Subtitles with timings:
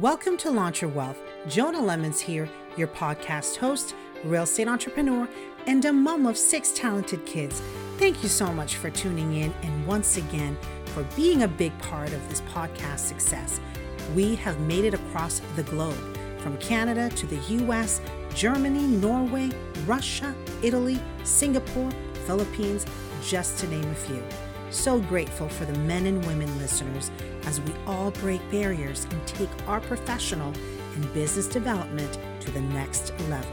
[0.00, 1.18] Welcome to Launch Your Wealth.
[1.48, 3.94] Jonah Lemons here, your podcast host,
[4.24, 5.26] real estate entrepreneur,
[5.66, 7.62] and a mom of six talented kids.
[7.96, 10.58] Thank you so much for tuning in and once again
[10.92, 13.58] for being a big part of this podcast success.
[14.14, 18.02] We have made it across the globe from Canada to the US,
[18.34, 19.50] Germany, Norway,
[19.86, 21.90] Russia, Italy, Singapore,
[22.26, 22.84] Philippines,
[23.22, 24.22] just to name a few.
[24.70, 27.10] So grateful for the men and women listeners
[27.44, 30.52] as we all break barriers and take our professional
[30.94, 33.52] and business development to the next level.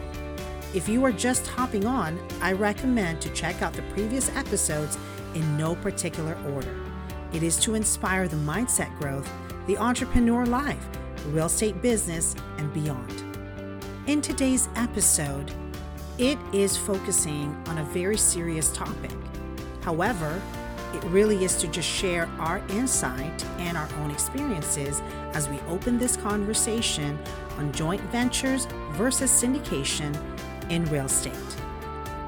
[0.73, 4.97] If you are just hopping on, I recommend to check out the previous episodes
[5.35, 6.75] in no particular order.
[7.31, 9.31] It is to inspire the mindset growth,
[9.67, 10.83] the entrepreneur life,
[11.27, 13.23] real estate business, and beyond.
[14.07, 15.51] In today's episode,
[16.17, 19.11] it is focusing on a very serious topic.
[19.81, 20.41] However,
[20.93, 25.01] it really is to just share our insight and our own experiences
[25.33, 27.17] as we open this conversation
[27.57, 30.15] on joint ventures versus syndication
[30.69, 31.33] in real estate.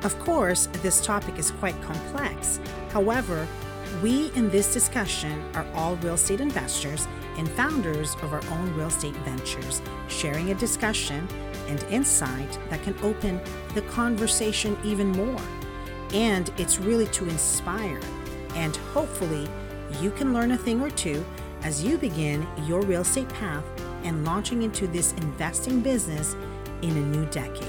[0.03, 2.59] Of course, this topic is quite complex.
[2.89, 3.47] However,
[4.03, 7.07] we in this discussion are all real estate investors
[7.37, 11.27] and founders of our own real estate ventures, sharing a discussion
[11.67, 13.39] and insight that can open
[13.73, 15.41] the conversation even more.
[16.13, 17.99] And it's really to inspire
[18.55, 19.47] and hopefully
[20.01, 21.23] you can learn a thing or two
[21.63, 23.63] as you begin your real estate path
[24.03, 26.35] and launching into this investing business
[26.81, 27.67] in a new decade.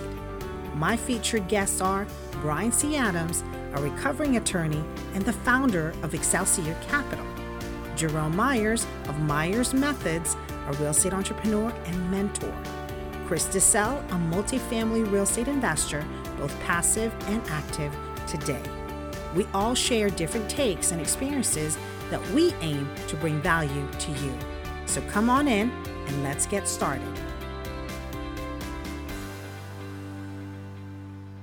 [0.75, 2.07] My featured guests are
[2.43, 2.97] Brian C.
[2.97, 3.43] Adams,
[3.75, 4.85] a recovering attorney
[5.15, 7.27] and the founder of Excelsior Capital,
[7.97, 10.37] Jerome Myers of Myers Methods,
[10.69, 12.55] a real estate entrepreneur and mentor,
[13.27, 16.05] Chris DeSell, a multifamily real estate investor,
[16.37, 18.63] both passive and active today.
[19.37, 21.77] We all share different takes and experiences
[22.09, 24.35] that we aim to bring value to you.
[24.87, 25.71] So come on in
[26.07, 27.07] and let's get started.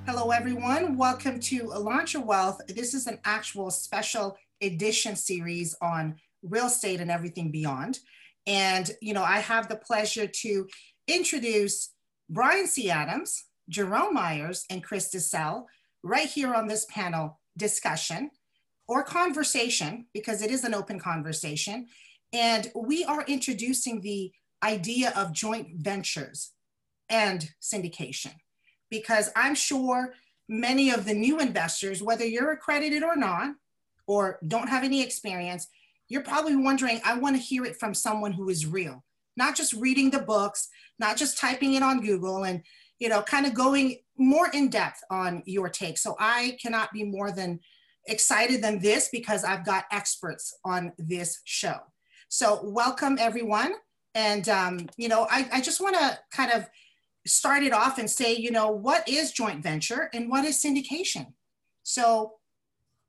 [0.08, 0.98] Hello, everyone.
[0.98, 2.62] Welcome to Your Wealth.
[2.68, 8.00] This is an actual special edition series on real estate and everything beyond.
[8.48, 10.68] And, you know, I have the pleasure to
[11.08, 11.94] introduce
[12.28, 12.90] Brian C.
[12.90, 15.66] Adams, Jerome Myers, and Chris DeSell
[16.02, 18.32] right here on this panel discussion
[18.88, 21.88] or conversation, because it is an open conversation.
[22.34, 24.32] And we are introducing the
[24.64, 26.52] idea of joint ventures
[27.10, 28.34] and syndication,
[28.90, 30.14] because I'm sure
[30.50, 33.56] many of the new investors, whether you're accredited or not,
[34.08, 35.68] or don't have any experience,
[36.10, 39.04] you're probably wondering, I want to hear it from someone who is real,
[39.38, 40.68] not just reading the books,
[41.00, 42.62] not just typing it on Google and,
[43.00, 45.98] you know, kind of going more in depth on your take.
[45.98, 47.60] So I cannot be more than
[48.08, 51.78] excited than this because I've got experts on this show.
[52.30, 53.74] So welcome everyone.
[54.16, 56.68] And, um, you know, I, I just want to kind of
[57.26, 61.28] start it off and say, you know, what is joint venture and what is syndication?
[61.84, 62.34] So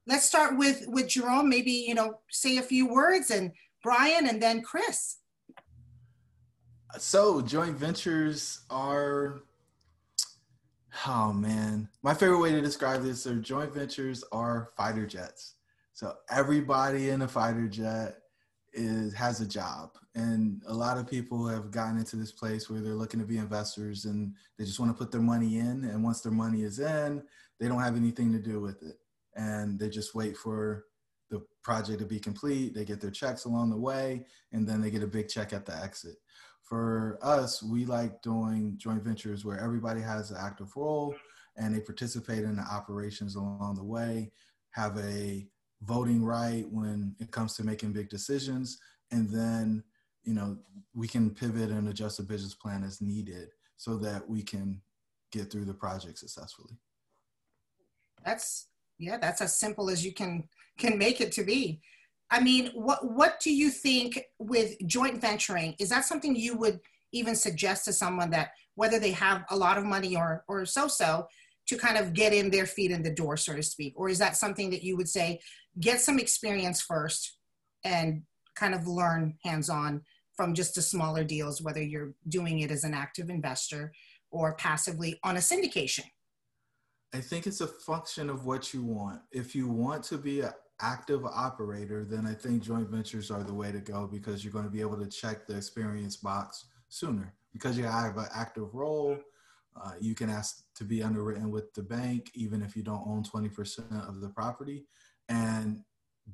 [0.06, 4.42] let's start with, with Jerome, maybe, you know, say a few words and Brian and
[4.42, 5.18] then Chris.
[6.98, 9.42] So joint ventures are
[11.06, 15.56] Oh man, my favorite way to describe this are joint ventures are fighter jets.
[15.92, 18.20] So everybody in a fighter jet
[18.72, 22.80] is has a job, and a lot of people have gotten into this place where
[22.80, 26.02] they're looking to be investors and they just want to put their money in, and
[26.02, 27.22] once their money is in,
[27.60, 28.96] they don't have anything to do with it,
[29.36, 30.86] and they just wait for
[31.28, 32.74] the project to be complete.
[32.74, 35.66] They get their checks along the way, and then they get a big check at
[35.66, 36.16] the exit
[36.64, 41.14] for us, we like doing joint ventures where everybody has an active role
[41.56, 44.32] and they participate in the operations along the way,
[44.70, 45.46] have a
[45.82, 48.78] voting right when it comes to making big decisions,
[49.10, 49.84] and then
[50.24, 50.56] you know
[50.94, 54.80] we can pivot and adjust the business plan as needed so that we can
[55.30, 56.78] get through the project successfully.
[58.24, 60.48] That's yeah, that's as simple as you can
[60.78, 61.82] can make it to be.
[62.34, 65.76] I mean, what what do you think with joint venturing?
[65.78, 66.80] Is that something you would
[67.12, 70.88] even suggest to someone that whether they have a lot of money or or so
[70.88, 71.28] so
[71.68, 73.94] to kind of get in their feet in the door, so to speak?
[73.96, 75.38] Or is that something that you would say
[75.78, 77.36] get some experience first
[77.84, 78.22] and
[78.56, 80.02] kind of learn hands on
[80.36, 83.92] from just the smaller deals, whether you're doing it as an active investor
[84.32, 86.06] or passively on a syndication?
[87.12, 89.20] I think it's a function of what you want.
[89.30, 93.54] If you want to be a active operator, then I think joint ventures are the
[93.54, 97.34] way to go because you're going to be able to check the experience box sooner.
[97.52, 99.16] Because you have an active role,
[99.80, 103.22] uh, you can ask to be underwritten with the bank, even if you don't own
[103.22, 104.86] 20% of the property.
[105.28, 105.82] And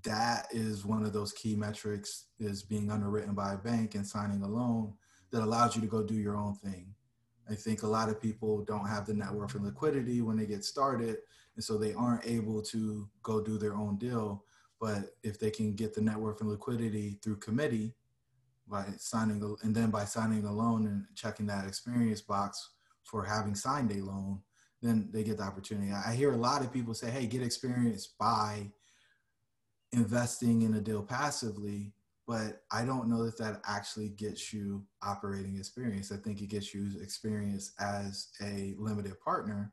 [0.05, 4.43] that is one of those key metrics is being underwritten by a bank and signing
[4.43, 4.95] a loan
[5.31, 6.95] that allows you to go do your own thing.
[7.51, 10.47] I think a lot of people don't have the net worth and liquidity when they
[10.47, 11.19] get started,
[11.57, 14.45] and so they aren't able to go do their own deal.
[14.81, 17.95] But if they can get the net worth and liquidity through committee
[18.69, 22.71] by signing, and then by signing a loan and checking that experience box
[23.03, 24.41] for having signed a loan,
[24.81, 25.93] then they get the opportunity.
[25.93, 28.71] I hear a lot of people say, hey, get experience by
[29.93, 31.93] investing in a deal passively
[32.31, 36.13] but I don't know that that actually gets you operating experience.
[36.13, 39.73] I think it gets you experience as a limited partner.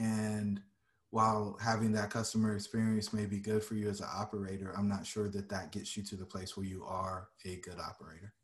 [0.00, 0.60] And
[1.10, 5.06] while having that customer experience may be good for you as an operator, I'm not
[5.06, 8.34] sure that that gets you to the place where you are a good operator.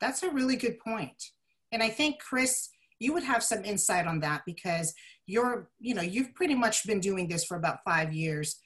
[0.00, 1.22] That's a really good point.
[1.70, 2.68] And I think, Chris,
[2.98, 4.92] you would have some insight on that because
[5.28, 8.56] you're, you know, you've pretty much been doing this for about five years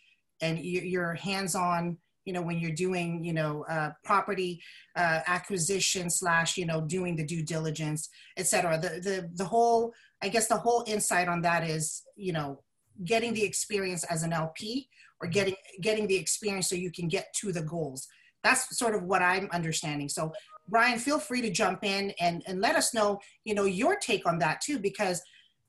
[0.41, 4.61] and you're hands on you know when you're doing you know uh, property
[4.97, 9.93] uh, acquisition slash you know doing the due diligence etc the, the the whole
[10.23, 12.61] i guess the whole insight on that is you know
[13.05, 14.89] getting the experience as an lp
[15.21, 18.07] or getting getting the experience so you can get to the goals.
[18.45, 20.09] That's sort of what i'm understanding.
[20.09, 20.33] So
[20.69, 24.27] brian feel free to jump in and and let us know you know your take
[24.27, 25.23] on that too because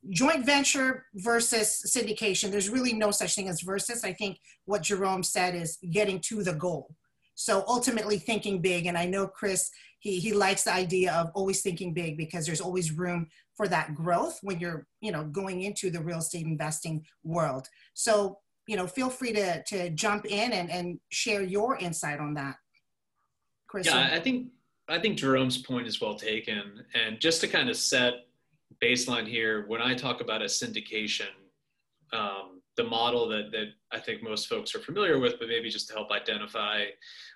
[0.10, 2.52] joint venture versus syndication.
[2.52, 4.04] There's really no such thing as versus.
[4.04, 6.96] I think what jerome said is getting to the goal.
[7.36, 8.86] So ultimately thinking big.
[8.86, 12.62] And i know chris he, he likes the idea of always thinking big because there's
[12.62, 17.04] always room for that growth when you're you know going into the real estate investing
[17.24, 17.68] world.
[17.94, 18.38] So
[18.68, 22.56] you know feel free to to jump in and and share your insight on that
[23.68, 23.88] chris.
[23.88, 24.48] Yeah i think
[24.90, 26.84] i think jerome's point is well taken.
[26.94, 28.27] And just to kind of set
[28.84, 31.30] baseline here, when I talk about a syndication,
[32.14, 35.88] um, the model that, that I think most folks are familiar with, but maybe just
[35.90, 36.86] to help identify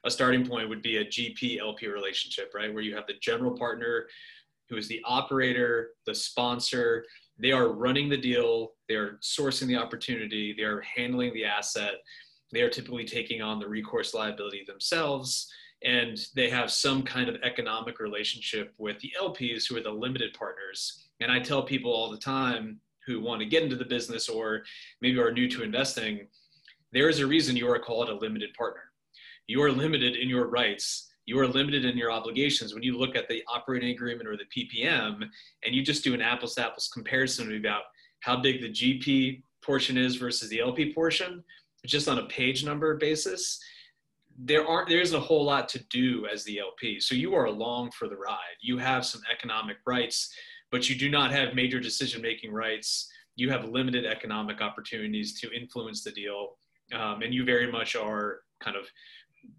[0.06, 2.74] a starting point would be a GP LP relationship, right?
[2.74, 4.08] Where you have the general partner
[4.70, 7.04] who is the operator, the sponsor,
[7.38, 11.96] they are running the deal, they're sourcing the opportunity, they are handling the asset,
[12.54, 15.52] they are typically taking on the recourse liability themselves,
[15.84, 20.34] and they have some kind of economic relationship with the LPs who are the limited
[20.34, 24.28] partners and I tell people all the time who want to get into the business
[24.28, 24.64] or
[25.02, 26.28] maybe are new to investing,
[26.92, 28.82] there is a reason you are called a limited partner.
[29.48, 31.10] You are limited in your rights.
[31.26, 32.74] You are limited in your obligations.
[32.74, 35.24] When you look at the operating agreement or the PPM
[35.64, 37.84] and you just do an apples to apples comparison about
[38.22, 41.44] how big the GP portion is versus the LP portion,
[41.86, 43.60] just on a page number basis,
[44.38, 47.00] there aren't there isn't a whole lot to do as the LP.
[47.00, 48.58] So you are along for the ride.
[48.62, 50.34] You have some economic rights
[50.72, 53.10] but you do not have major decision making rights.
[53.36, 56.58] You have limited economic opportunities to influence the deal,
[56.94, 58.86] um, and you very much are kind of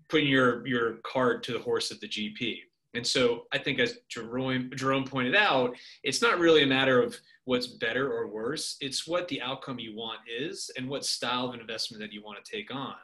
[0.09, 2.59] putting your your cart to the horse of the GP.
[2.94, 7.17] And so I think, as Jerome, Jerome pointed out, it's not really a matter of
[7.44, 8.76] what's better or worse.
[8.81, 12.44] It's what the outcome you want is and what style of investment that you want
[12.44, 12.94] to take on.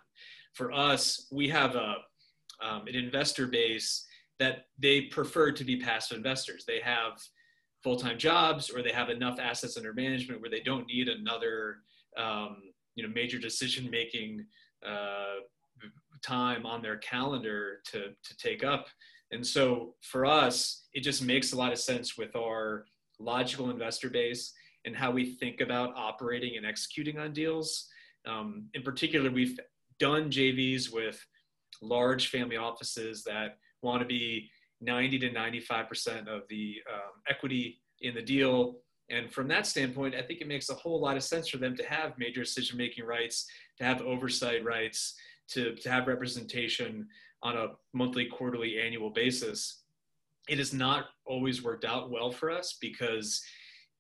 [0.53, 1.97] For us, we have a,
[2.63, 4.05] um, an investor base
[4.39, 6.65] that they prefer to be passive investors.
[6.67, 7.13] They have
[7.89, 11.79] full-time jobs or they have enough assets under management where they don't need another
[12.19, 12.59] um,
[12.95, 14.45] you know major decision making
[14.87, 15.37] uh,
[16.23, 18.89] time on their calendar to to take up.
[19.33, 22.85] And so for us it just makes a lot of sense with our
[23.19, 24.53] logical investor base
[24.85, 27.89] and how we think about operating and executing on deals.
[28.27, 29.59] Um, in particular we've
[29.99, 31.19] done jvs with
[31.81, 38.15] large family offices that want to be 90 to 95% of the um, equity in
[38.15, 38.77] the deal.
[39.11, 41.77] And from that standpoint, I think it makes a whole lot of sense for them
[41.77, 43.47] to have major decision making rights,
[43.79, 45.15] to have oversight rights,
[45.49, 47.09] to, to have representation
[47.43, 49.83] on a monthly, quarterly, annual basis.
[50.49, 53.43] It has not always worked out well for us because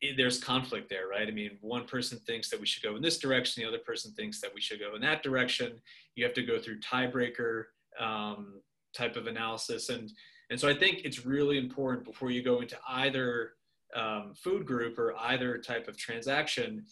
[0.00, 1.26] it, there's conflict there, right?
[1.26, 4.12] I mean, one person thinks that we should go in this direction, the other person
[4.12, 5.80] thinks that we should go in that direction.
[6.14, 7.64] You have to go through tiebreaker
[7.98, 8.60] um,
[8.94, 10.10] type of analysis, and
[10.50, 13.52] and so I think it's really important before you go into either
[13.94, 16.84] um, food group or either type of transaction,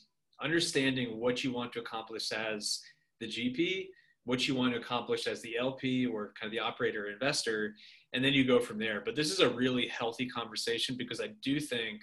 [0.42, 2.80] understanding what you want to accomplish as
[3.20, 3.86] the GP,
[4.24, 7.74] what you want to accomplish as the LP or kind of the operator investor,
[8.12, 9.02] and then you go from there.
[9.04, 12.00] But this is a really healthy conversation because I do think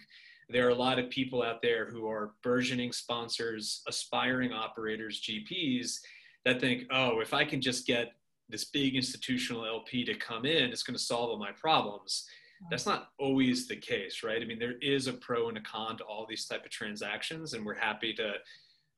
[0.49, 5.99] there are a lot of people out there who are burgeoning sponsors, aspiring operators, GPs
[6.45, 8.13] that think, oh, if I can just get
[8.49, 12.25] this big institutional LP to come in, it's going to solve all my problems.
[12.69, 14.41] That's not always the case, right?
[14.41, 17.53] I mean, there is a pro and a con to all these type of transactions,
[17.53, 18.33] and we're happy to.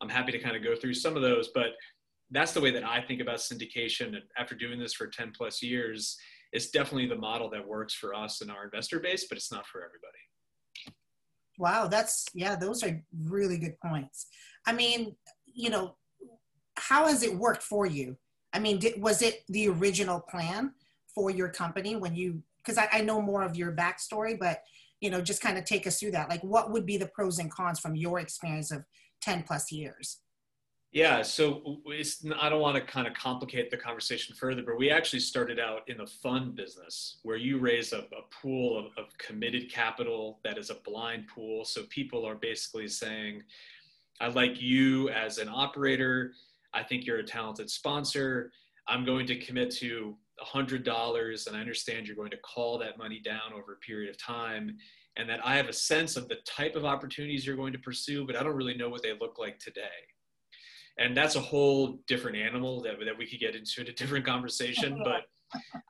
[0.01, 1.67] I'm happy to kind of go through some of those, but
[2.29, 4.07] that's the way that I think about syndication.
[4.07, 6.17] And after doing this for 10 plus years,
[6.51, 9.65] it's definitely the model that works for us and our investor base, but it's not
[9.67, 10.97] for everybody.
[11.57, 14.27] Wow, that's yeah, those are really good points.
[14.67, 15.95] I mean, you know,
[16.77, 18.17] how has it worked for you?
[18.55, 20.71] I mean, did, was it the original plan
[21.13, 22.41] for your company when you?
[22.63, 24.63] Because I, I know more of your backstory, but
[25.01, 26.29] you know, just kind of take us through that.
[26.29, 28.85] Like, what would be the pros and cons from your experience of
[29.21, 30.19] ten plus years?
[30.93, 31.81] Yeah, so
[32.39, 35.81] I don't want to kind of complicate the conversation further, but we actually started out
[35.89, 40.57] in the fund business where you raise a, a pool of, of, committed capital that
[40.57, 41.65] is a blind pool.
[41.65, 43.43] So people are basically saying,
[44.21, 46.31] I like you as an operator.
[46.75, 48.51] I think you're a talented sponsor.
[48.87, 50.15] I'm going to commit to
[50.45, 54.17] $100 and I understand you're going to call that money down over a period of
[54.17, 54.75] time
[55.17, 58.27] and that I have a sense of the type of opportunities you're going to pursue,
[58.27, 59.83] but I don't really know what they look like today
[60.97, 64.25] and that's a whole different animal that, that we could get into in a different
[64.25, 65.23] conversation but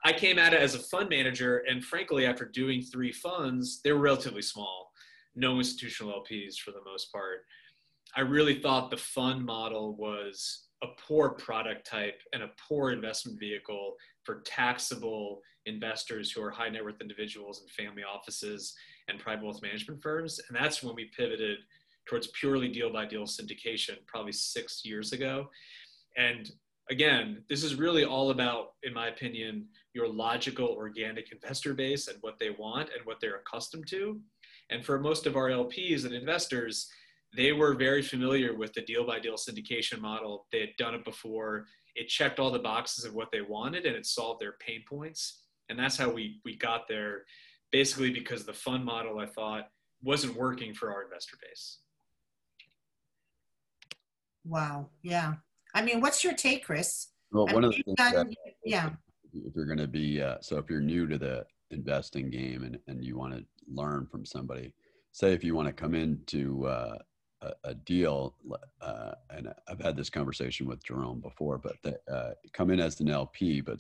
[0.04, 3.92] i came at it as a fund manager and frankly after doing three funds they
[3.92, 4.92] were relatively small
[5.36, 7.40] no institutional lps for the most part
[8.16, 13.40] i really thought the fund model was a poor product type and a poor investment
[13.40, 18.76] vehicle for taxable investors who are high net worth individuals and family offices
[19.08, 21.58] and private wealth management firms and that's when we pivoted
[22.06, 25.50] towards purely deal by deal syndication probably six years ago.
[26.18, 26.50] And
[26.90, 32.18] again, this is really all about, in my opinion, your logical organic investor base and
[32.22, 34.20] what they want and what they're accustomed to.
[34.70, 36.88] And for most of our LPs and investors,
[37.36, 40.48] they were very familiar with the deal by deal syndication model.
[40.52, 41.66] They had done it before.
[41.96, 45.42] It checked all the boxes of what they wanted and it solved their pain points.
[45.70, 47.24] And that's how we, we got there,
[47.72, 49.70] basically because the fund model, I thought,
[50.04, 51.80] wasn't working for our investor base.
[54.46, 54.90] Wow.
[55.02, 55.34] Yeah.
[55.74, 57.08] I mean, what's your take, Chris?
[57.32, 58.90] Well, I one mean, of the things done, that, yeah.
[59.34, 62.78] If you're going to be, uh, so if you're new to the investing game and,
[62.88, 64.74] and you want to learn from somebody,
[65.12, 66.98] say if you want to come into uh,
[67.42, 68.36] a, a, deal,
[68.82, 73.00] uh, and I've had this conversation with Jerome before, but the, uh, come in as
[73.00, 73.80] an LP, but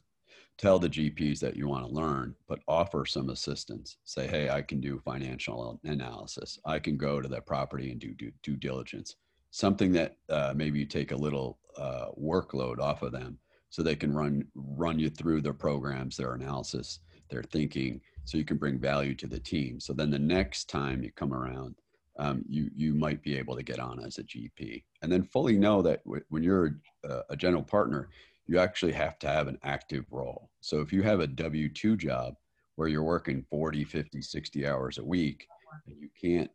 [0.57, 3.97] tell the GPs that you want to learn, but offer some assistance.
[4.03, 6.59] Say, hey, I can do financial analysis.
[6.65, 9.15] I can go to that property and do due, due diligence
[9.55, 13.37] something that uh, maybe you take a little uh, workload off of them
[13.69, 18.43] so they can run run you through their programs their analysis their thinking so you
[18.43, 21.73] can bring value to the team so then the next time you come around
[22.17, 25.57] um, you you might be able to get on as a gp and then fully
[25.57, 28.09] know that w- when you're a, a general partner
[28.47, 30.49] you actually have to have an active role.
[30.61, 32.35] So if you have a w2 job
[32.75, 35.47] where you're working 40 50 60 hours a week
[35.87, 36.51] and you can't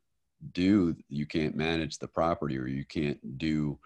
[0.52, 3.78] do you can't manage the property or you can't do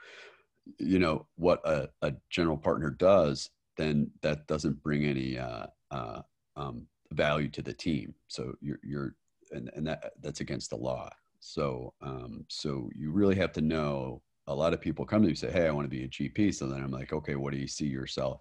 [0.78, 6.22] you know what a, a general partner does then that doesn't bring any uh, uh,
[6.56, 8.14] um, value to the team.
[8.28, 9.16] So you're, you're
[9.50, 11.10] and, and that that's against the law
[11.44, 15.30] so um, so you really have to know a lot of people come to me
[15.30, 17.52] and say hey i want to be a gp so then i'm like okay what
[17.52, 18.40] do you see yourself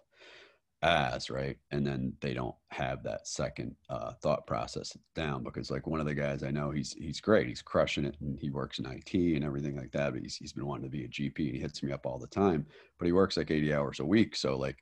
[0.83, 1.29] as?
[1.29, 1.57] Right?
[1.71, 6.05] And then they don't have that second uh, thought process down because like one of
[6.05, 7.47] the guys i know he's he's great.
[7.47, 10.53] He's crushing it and he works in it and everything like that but he's, he's
[10.53, 12.65] been wanting to be a gp and he hits me up all the time
[12.99, 14.35] but he works like 80 hours a week.
[14.35, 14.77] So like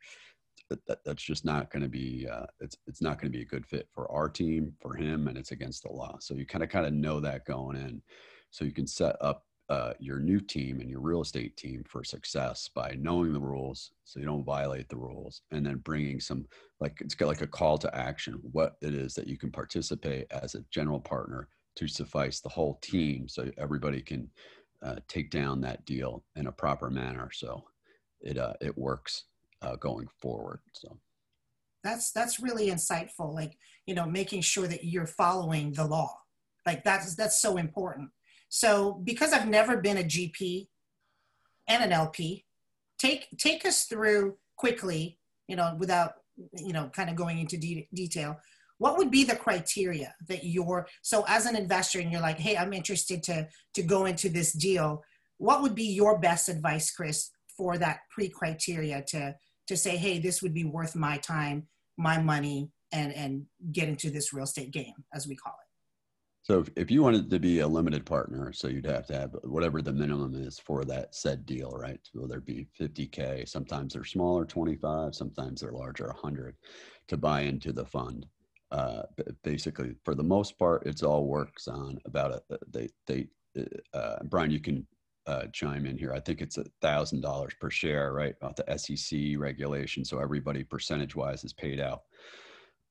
[0.71, 3.43] that, that that's just not going to be uh, it's it's not going to be
[3.43, 6.17] a good fit for our team for him and it's against the law.
[6.19, 8.01] So you kind of kind of know that going in.
[8.49, 12.03] So you can set up uh, your new team and your real estate team for
[12.03, 16.45] success by knowing the rules so you don't violate the rules and then bringing some
[16.81, 20.25] like it's got like a call to action what it is that you can participate
[20.31, 24.29] as a general partner to suffice the whole team so everybody can
[24.83, 27.29] uh, take down that deal in a proper manner.
[27.31, 27.63] So
[28.21, 29.25] it uh, it works
[29.61, 30.97] uh, going forward so
[31.83, 36.15] that's that's really insightful like you know making sure that you're following the law
[36.65, 38.09] like that's that's so important
[38.51, 40.67] so because I've never been a GP
[41.69, 42.45] and an LP,
[42.99, 46.15] take take us through quickly, you know, without
[46.57, 48.37] you know, kind of going into de- detail.
[48.77, 52.57] What would be the criteria that you're so as an investor and you're like, hey,
[52.57, 55.01] I'm interested to to go into this deal.
[55.37, 59.35] What would be your best advice, Chris, for that pre-criteria to
[59.71, 64.11] to say, hey, this would be worth my time, my money, and and get into
[64.11, 65.67] this real estate game, as we call it.
[66.43, 69.81] So if, you wanted to be a limited partner, so you'd have to have whatever
[69.81, 71.99] the minimum is for that said deal, right?
[72.03, 76.55] So there be 50K, sometimes they're smaller, 25, sometimes they're larger, 100
[77.09, 78.25] to buy into the fund.
[78.71, 79.03] Uh,
[79.43, 83.27] basically, for the most part, it's all works on about a, they, they,
[83.93, 84.85] uh, Brian, you can
[85.31, 86.13] uh, chime in here.
[86.13, 88.35] I think it's a thousand dollars per share, right?
[88.41, 90.03] About the SEC regulation.
[90.03, 92.01] So everybody percentage wise is paid out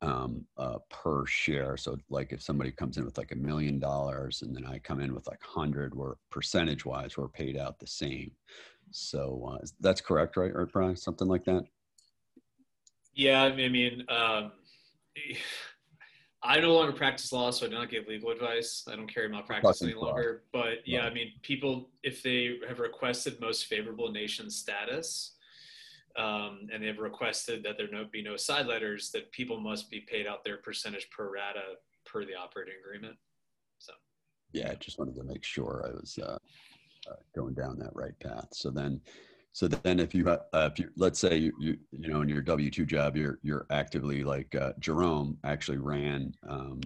[0.00, 1.76] um, uh, per share.
[1.76, 5.00] So like if somebody comes in with like a million dollars and then I come
[5.00, 8.30] in with like hundred, we're percentage wise, we're paid out the same.
[8.90, 10.52] So uh, that's correct, right?
[10.54, 11.64] Or Brian, something like that?
[13.12, 14.52] Yeah, I mean, um,
[16.42, 18.84] I no longer practice law, so I do not give legal advice.
[18.90, 20.42] I don't carry malpractice any longer.
[20.52, 25.34] But yeah, I mean, people, if they have requested most favorable nation status,
[26.16, 30.00] um, and they've requested that there no, be no side letters, that people must be
[30.00, 33.16] paid out their percentage pro rata per the operating agreement.
[33.78, 33.92] So,
[34.52, 36.38] yeah, I just wanted to make sure I was uh,
[37.10, 38.48] uh, going down that right path.
[38.52, 39.00] So then,
[39.52, 42.42] so then if you, uh, if you, let's say you, you, you know, in your
[42.42, 46.80] W-2 job, you're, you're actively like uh, Jerome actually ran um,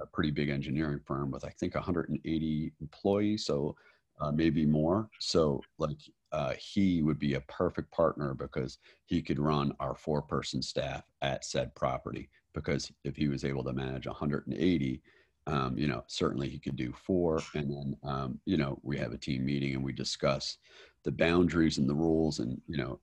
[0.00, 3.44] a pretty big engineering firm with, I think 180 employees.
[3.44, 3.74] So
[4.20, 5.08] uh, maybe more.
[5.18, 5.98] So like
[6.32, 11.02] uh, he would be a perfect partner because he could run our four person staff
[11.22, 12.28] at said property.
[12.54, 15.02] Because if he was able to manage 180,
[15.46, 17.40] um, you know, certainly he could do four.
[17.54, 20.58] And then, um, you know, we have a team meeting and we discuss
[21.04, 22.98] the boundaries and the rules and, you know,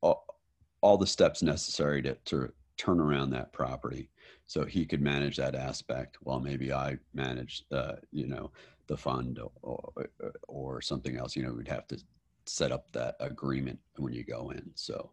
[0.00, 0.26] all,
[0.80, 4.08] all the steps necessary to, to turn around that property.
[4.46, 8.50] So he could manage that aspect while maybe I manage, uh, you know,
[8.86, 9.92] the fund or,
[10.48, 11.36] or something else.
[11.36, 12.02] You know, we'd have to
[12.46, 14.70] set up that agreement when you go in.
[14.74, 15.12] So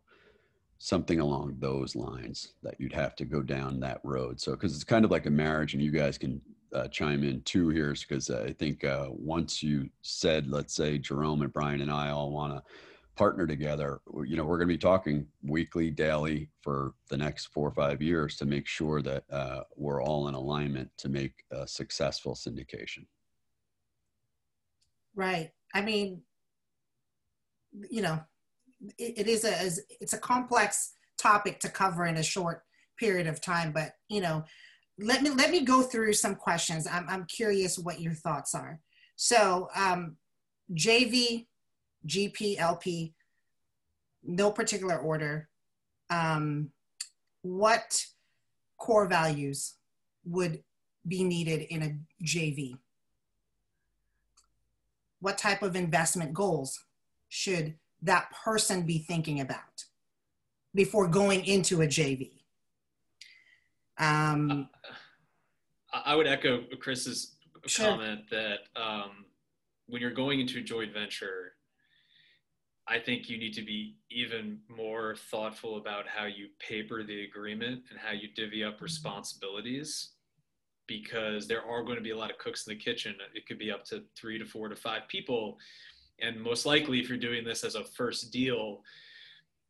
[0.79, 4.39] something along those lines that you'd have to go down that road.
[4.39, 6.41] So because it's kind of like a marriage, and you guys can
[6.73, 11.41] uh, chime in too here, because I think uh, once you said, let's say Jerome
[11.41, 12.63] and Brian and I all want to
[13.15, 17.67] partner together, you know, we're going to be talking weekly, daily for the next four
[17.67, 21.67] or five years to make sure that uh, we're all in alignment to make a
[21.67, 23.05] successful syndication.
[25.15, 25.51] Right.
[25.73, 26.21] I mean,
[27.89, 28.19] you know,
[28.97, 32.61] it, it is a it's a complex topic to cover in a short
[32.99, 33.71] period of time.
[33.71, 34.43] But you know,
[34.99, 36.87] let me let me go through some questions.
[36.91, 38.79] I'm I'm curious what your thoughts are.
[39.15, 40.17] So um,
[40.73, 41.45] JV,
[42.07, 43.13] GP, LP,
[44.23, 45.49] no particular order.
[46.09, 46.71] Um,
[47.41, 48.03] what
[48.77, 49.75] core values
[50.25, 50.63] would
[51.07, 52.77] be needed in a JV?
[55.19, 56.83] What type of investment goals
[57.29, 59.85] should that person be thinking about
[60.75, 62.36] before going into a JV?
[63.99, 64.69] Um,
[65.93, 67.87] I would echo Chris's sure.
[67.87, 69.25] comment that um,
[69.87, 71.53] when you're going into a joint venture,
[72.87, 77.83] I think you need to be even more thoughtful about how you paper the agreement
[77.89, 80.11] and how you divvy up responsibilities
[80.87, 83.15] because there are going to be a lot of cooks in the kitchen.
[83.33, 85.57] It could be up to three to four to five people
[86.19, 88.81] and most likely, if you're doing this as a first deal,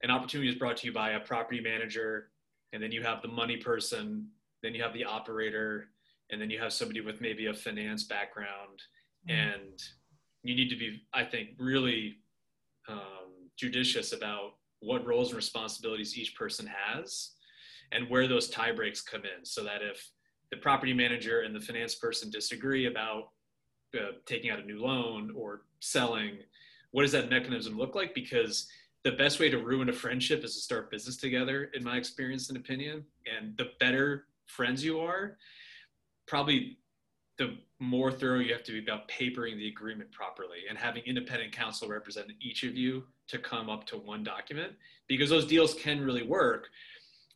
[0.04, 2.30] an opportunity is brought to you by a property manager,
[2.74, 4.28] and then you have the money person,
[4.64, 5.90] then you have the operator,
[6.32, 8.82] and then you have somebody with maybe a finance background.
[9.30, 9.40] Mm-hmm.
[9.40, 9.84] And
[10.44, 12.18] you need to be, I think, really
[12.90, 17.32] um, judicious about what roles and responsibilities each person has
[17.92, 20.10] and where those tie breaks come in so that if
[20.52, 23.30] the property manager and the finance person disagree about
[23.98, 26.38] uh, taking out a new loan or selling
[26.92, 28.68] what does that mechanism look like because
[29.08, 32.50] the best way to ruin a friendship is to start business together in my experience
[32.50, 33.06] and opinion.
[33.26, 35.38] And the better friends you are
[36.28, 36.78] probably
[37.38, 41.54] the more thorough you have to be about papering the agreement properly and having independent
[41.54, 44.74] counsel represent each of you to come up to one document
[45.08, 46.68] because those deals can really work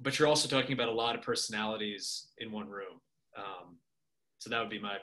[0.01, 2.99] but you're also talking about a lot of personalities in one room.
[3.37, 3.77] Um,
[4.39, 4.97] so that would be my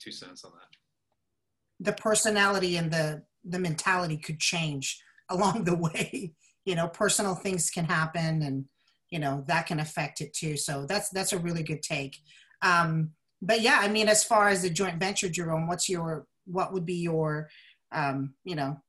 [0.00, 1.84] two cents on that.
[1.84, 5.00] The personality and the the mentality could change
[5.30, 6.32] along the way
[6.64, 8.64] you know personal things can happen and
[9.10, 10.56] you know that can affect it too.
[10.56, 12.16] So that's that's a really good take.
[12.62, 13.10] Um
[13.42, 16.86] but yeah i mean as far as the joint venture jerome what's your what would
[16.86, 17.50] be your
[17.92, 18.80] um you know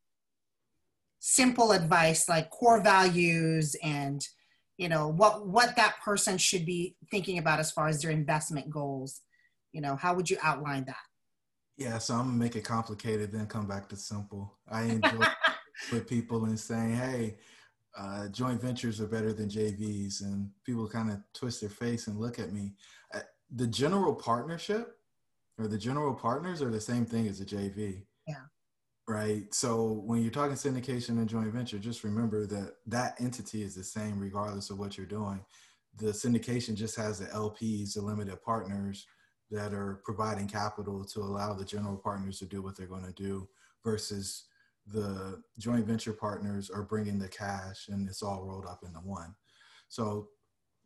[1.19, 4.26] simple advice like core values and
[4.78, 8.69] you know what what that person should be thinking about as far as their investment
[8.69, 9.21] goals?
[9.73, 10.95] You know how would you outline that?
[11.78, 14.58] Yeah, so I'm gonna make it complicated, then come back to simple.
[14.69, 15.26] I enjoy
[15.91, 17.37] with people and saying, "Hey,
[17.97, 22.19] uh, joint ventures are better than JVs," and people kind of twist their face and
[22.19, 22.75] look at me.
[23.13, 24.99] Uh, the general partnership
[25.57, 28.05] or the general partners are the same thing as a JV.
[28.27, 28.45] Yeah.
[29.07, 29.53] Right.
[29.53, 33.83] So when you're talking syndication and joint venture, just remember that that entity is the
[33.83, 35.39] same regardless of what you're doing.
[35.95, 39.07] The syndication just has the LPs, the limited partners
[39.49, 43.13] that are providing capital to allow the general partners to do what they're going to
[43.13, 43.47] do
[43.83, 44.45] versus
[44.91, 49.36] the joint venture partners are bringing the cash and it's all rolled up into one.
[49.89, 50.30] So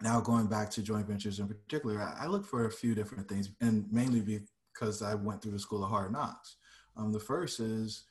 [0.01, 3.49] now going back to joint ventures in particular, I, look for a few different things,
[3.61, 6.57] and mainly because I went through the school of hard knocks.
[6.97, 8.05] Um, the first is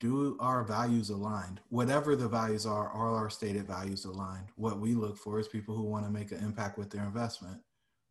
[0.00, 1.60] do our values aligned?
[1.70, 4.48] Whatever the values are, are our stated values aligned?
[4.56, 7.58] What we look for is people who want to make an impact with their investment.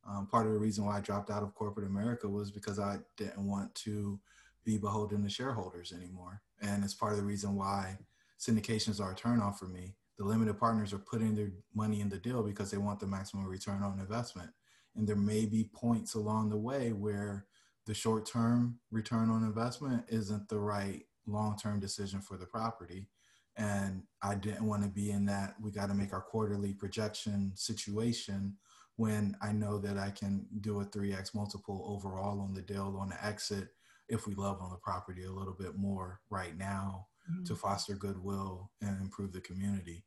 [0.08, 2.98] Um, part of the reason why I dropped out of corporate America was because I
[3.18, 4.20] didn't want to
[4.66, 6.42] be beholden to shareholders anymore.
[6.62, 7.98] And it's part of the reason why
[8.40, 9.96] syndications are a turnoff for me.
[10.18, 13.46] The limited partners are putting their money in the deal because they want the maximum
[13.46, 14.50] return on investment.
[14.96, 17.46] And there may be points along the way where
[17.86, 23.10] the short term return on investment isn't the right long term decision for the property.
[23.56, 27.52] And I didn't want to be in that we got to make our quarterly projection
[27.56, 28.58] situation
[28.98, 33.10] when I know that I can do a 3x multiple overall on the deal on
[33.10, 33.70] the exit
[34.10, 37.44] if we love on the property a little bit more right now mm-hmm.
[37.44, 40.04] to foster goodwill and improve the community.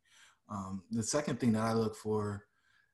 [0.49, 2.45] Um, the second thing that I look for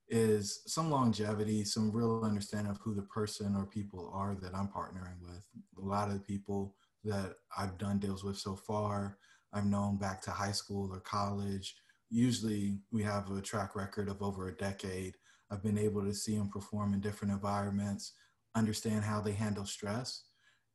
[0.08, 4.68] is some longevity, some real understanding of who the person or people are that I'm
[4.68, 5.44] partnering with.
[5.78, 9.18] A lot of the people that I've done deals with so far,
[9.52, 11.74] I've known back to high school or college.
[12.10, 15.14] Usually we have a track record of over a decade.
[15.50, 18.12] I've been able to see them perform in different environments,
[18.54, 20.22] understand how they handle stress,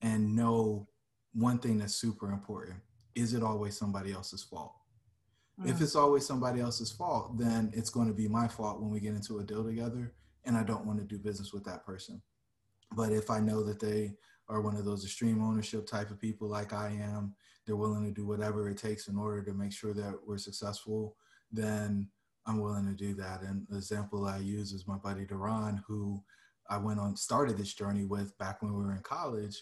[0.01, 0.87] and know
[1.33, 2.79] one thing that's super important
[3.15, 4.73] is it always somebody else's fault?
[5.59, 5.69] Mm.
[5.69, 8.99] If it's always somebody else's fault, then it's going to be my fault when we
[8.99, 10.13] get into a deal together,
[10.45, 12.21] and I don't want to do business with that person.
[12.93, 14.13] But if I know that they
[14.49, 17.35] are one of those extreme ownership type of people like I am,
[17.65, 21.15] they're willing to do whatever it takes in order to make sure that we're successful,
[21.51, 22.09] then
[22.45, 23.41] I'm willing to do that.
[23.43, 26.21] And the example I use is my buddy Duran, who
[26.69, 29.61] I went on, started this journey with back when we were in college.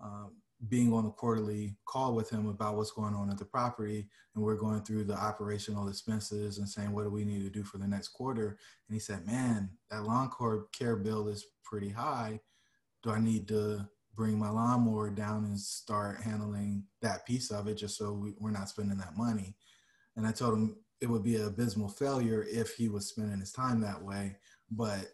[0.00, 0.32] Um,
[0.68, 4.44] being on a quarterly call with him about what's going on at the property and
[4.44, 7.78] we're going through the operational expenses and saying what do we need to do for
[7.78, 8.56] the next quarter
[8.88, 10.30] and he said man that lawn
[10.72, 12.38] care bill is pretty high
[13.02, 17.74] do i need to bring my lawnmower down and start handling that piece of it
[17.74, 19.56] just so we, we're not spending that money.
[20.16, 23.52] And I told him it would be an abysmal failure if he was spending his
[23.52, 24.36] time that way,
[24.70, 25.06] but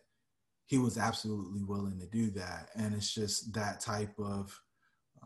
[0.67, 2.71] he was absolutely willing to do that.
[2.75, 4.59] And it's just that type of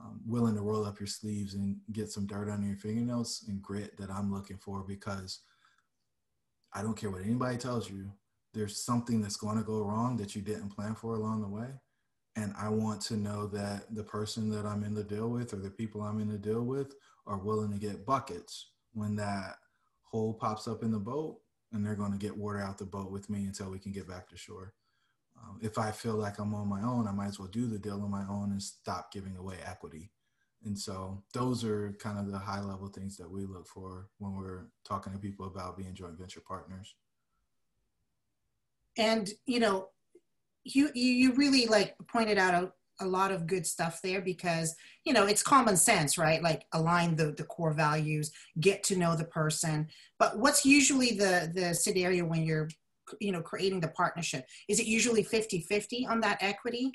[0.02, 3.62] um, willing to roll up your sleeves and get some dirt under your fingernails and
[3.62, 5.40] grit that I'm looking for because
[6.72, 8.10] I don't care what anybody tells you.
[8.54, 11.68] There's something that's going to go wrong that you didn't plan for along the way
[12.36, 15.56] and I want to know that the person that I'm in the deal with or
[15.56, 16.94] the people I'm in the deal with
[17.26, 19.56] are willing to get buckets when that
[20.02, 21.38] hole pops up in the boat
[21.72, 24.08] and they're going to get water out the boat with me until we can get
[24.08, 24.72] back to shore.
[25.42, 27.78] Um, if I feel like I'm on my own, I might as well do the
[27.78, 30.10] deal on my own and stop giving away equity.
[30.64, 34.36] And so those are kind of the high level things that we look for when
[34.36, 36.94] we're talking to people about being joint venture partners.
[38.96, 39.88] And, you know,
[40.64, 44.74] you you really like pointed out a, a lot of good stuff there because
[45.04, 49.16] you know it's common sense right like align the the core values get to know
[49.16, 52.68] the person but what's usually the the scenario when you're
[53.20, 56.92] you know creating the partnership is it usually 50 50 on that equity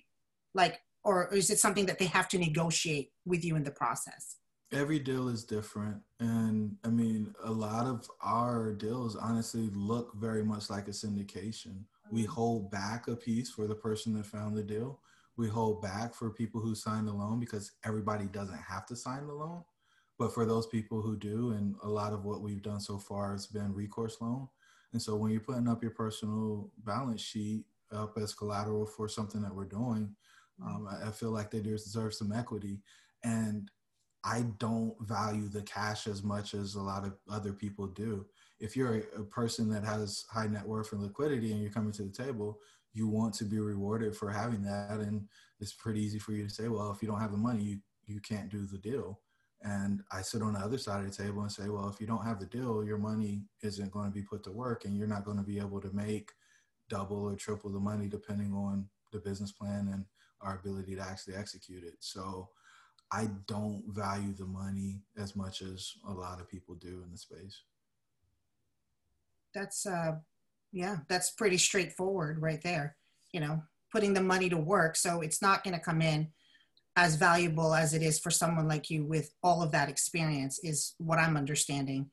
[0.53, 4.37] like or is it something that they have to negotiate with you in the process
[4.73, 10.43] every deal is different and i mean a lot of our deals honestly look very
[10.43, 12.31] much like a syndication we mm-hmm.
[12.31, 14.99] hold back a piece for the person that found the deal.
[15.35, 19.27] We hold back for people who signed the loan because everybody doesn't have to sign
[19.27, 19.63] the loan.
[20.17, 23.33] But for those people who do, and a lot of what we've done so far
[23.33, 24.47] has been recourse loan.
[24.93, 29.41] And so when you're putting up your personal balance sheet up as collateral for something
[29.41, 30.15] that we're doing,
[30.65, 32.79] um, I, I feel like they deserve some equity.
[33.23, 33.69] And
[34.23, 38.25] I don't value the cash as much as a lot of other people do
[38.59, 41.91] if you're a, a person that has high net worth and liquidity and you're coming
[41.93, 42.59] to the table,
[42.93, 44.99] you want to be rewarded for having that.
[44.99, 45.27] And
[45.59, 47.79] it's pretty easy for you to say, well, if you don't have the money, you,
[48.05, 49.19] you can't do the deal.
[49.63, 52.07] And I sit on the other side of the table and say, well, if you
[52.07, 55.07] don't have the deal, your money isn't going to be put to work and you're
[55.07, 56.31] not going to be able to make
[56.89, 60.05] double or triple the money depending on the business plan and
[60.41, 61.95] our ability to actually execute it.
[61.99, 62.49] So
[63.11, 67.17] I don't value the money as much as a lot of people do in the
[67.17, 67.63] space
[69.57, 70.15] that's uh
[70.71, 72.95] yeah that's pretty straightforward right there
[73.31, 76.27] you know putting the money to work so it's not going to come in
[76.97, 80.95] as valuable as it is for someone like you with all of that experience is
[80.97, 82.09] what i'm understanding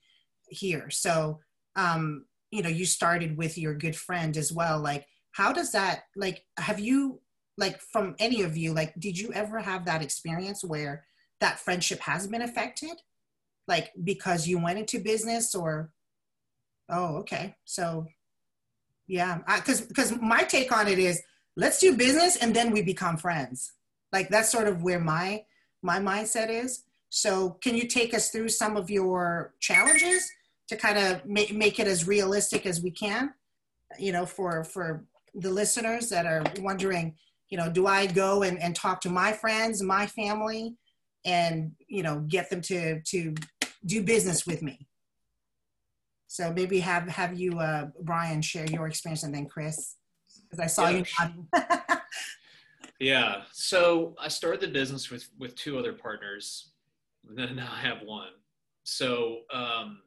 [0.49, 1.40] here so
[1.75, 6.05] um you know you started with your good friend as well like how does that
[6.14, 7.20] like have you
[7.59, 11.05] like from any of you like did you ever have that experience where
[11.40, 13.01] that friendship has been affected
[13.66, 15.90] like because you went into business or
[16.88, 17.57] Oh, okay.
[17.64, 18.07] So
[19.07, 21.23] Yeah, because because my take on it is
[21.57, 23.73] let's do business and then we become friends.
[24.14, 25.44] Like that's sort of where my
[25.83, 26.85] my mindset is.
[27.11, 30.31] So can you take us through some of your challenges
[30.68, 33.35] to kind of make, make it as realistic as we can?
[33.98, 37.16] You know, for for the listeners that are wondering,
[37.50, 40.77] you know, do I go and, and talk to my friends, my family,
[41.24, 43.35] and you know, get them to to
[43.85, 44.87] do business with me?
[46.29, 49.96] So maybe have have you, uh, Brian, share your experience, and then Chris,
[50.44, 51.03] because I saw yeah.
[51.03, 51.64] you.
[53.00, 53.42] yeah.
[53.52, 56.70] So I started the business with with two other partners.
[57.28, 58.33] And then now I have one.
[58.83, 60.02] So um,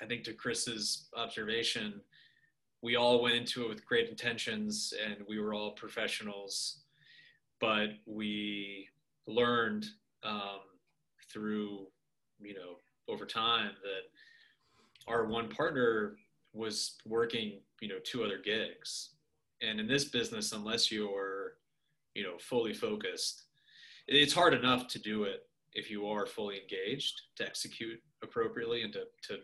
[0.00, 2.00] I think to Chris's observation,
[2.82, 6.78] we all went into it with great intentions, and we were all professionals,
[7.60, 8.88] but we
[9.26, 9.86] learned
[10.22, 10.60] um,
[11.30, 11.86] through
[12.40, 12.76] you know
[13.08, 16.16] over time that our one partner
[16.52, 19.10] was working, you know, two other gigs.
[19.60, 21.54] And in this business, unless you're,
[22.18, 23.44] you know, fully focused,
[24.06, 25.40] it's hard enough to do it
[25.74, 29.38] if you are fully engaged to execute appropriately and to, to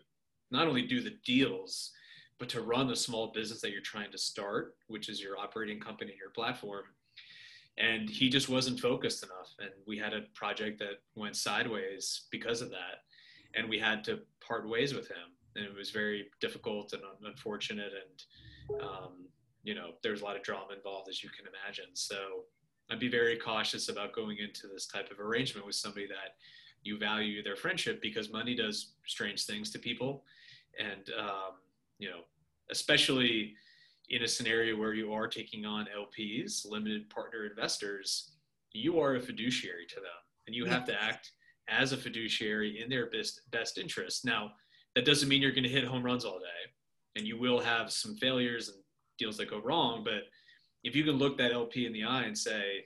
[0.51, 1.91] not only do the deals,
[2.39, 5.79] but to run the small business that you're trying to start, which is your operating
[5.79, 6.83] company, your platform.
[7.77, 9.53] And he just wasn't focused enough.
[9.59, 13.03] And we had a project that went sideways because of that.
[13.55, 17.91] And we had to part ways with him and it was very difficult and unfortunate
[17.93, 19.25] and um,
[19.63, 22.43] you know there's a lot of drama involved as you can imagine so
[22.91, 26.35] i'd be very cautious about going into this type of arrangement with somebody that
[26.83, 30.23] you value their friendship because money does strange things to people.
[30.79, 31.55] And um,
[31.99, 32.21] you know
[32.71, 33.53] especially
[34.09, 38.31] in a scenario where you are taking on lps limited partner investors
[38.73, 41.31] you are a fiduciary to them and you have to act
[41.67, 44.25] as a fiduciary in their best best interest.
[44.25, 44.51] Now
[44.95, 46.71] that doesn't mean you're going to hit home runs all day
[47.15, 48.77] and you will have some failures and
[49.17, 50.23] deals that go wrong but
[50.85, 52.85] if you can look that lp in the eye and say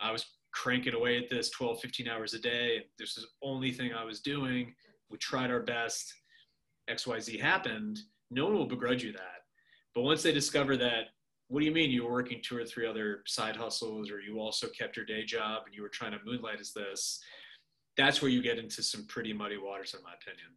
[0.00, 3.72] i was cranking away at this 12 15 hours a day this is the only
[3.72, 4.72] thing i was doing
[5.10, 6.12] we tried our best
[6.88, 9.44] xyz happened no one will begrudge you that.
[9.94, 11.06] But once they discover that
[11.48, 14.38] what do you mean you were working two or three other side hustles or you
[14.38, 17.20] also kept your day job and you were trying to moonlight as this?
[17.96, 20.50] That's where you get into some pretty muddy waters in my opinion.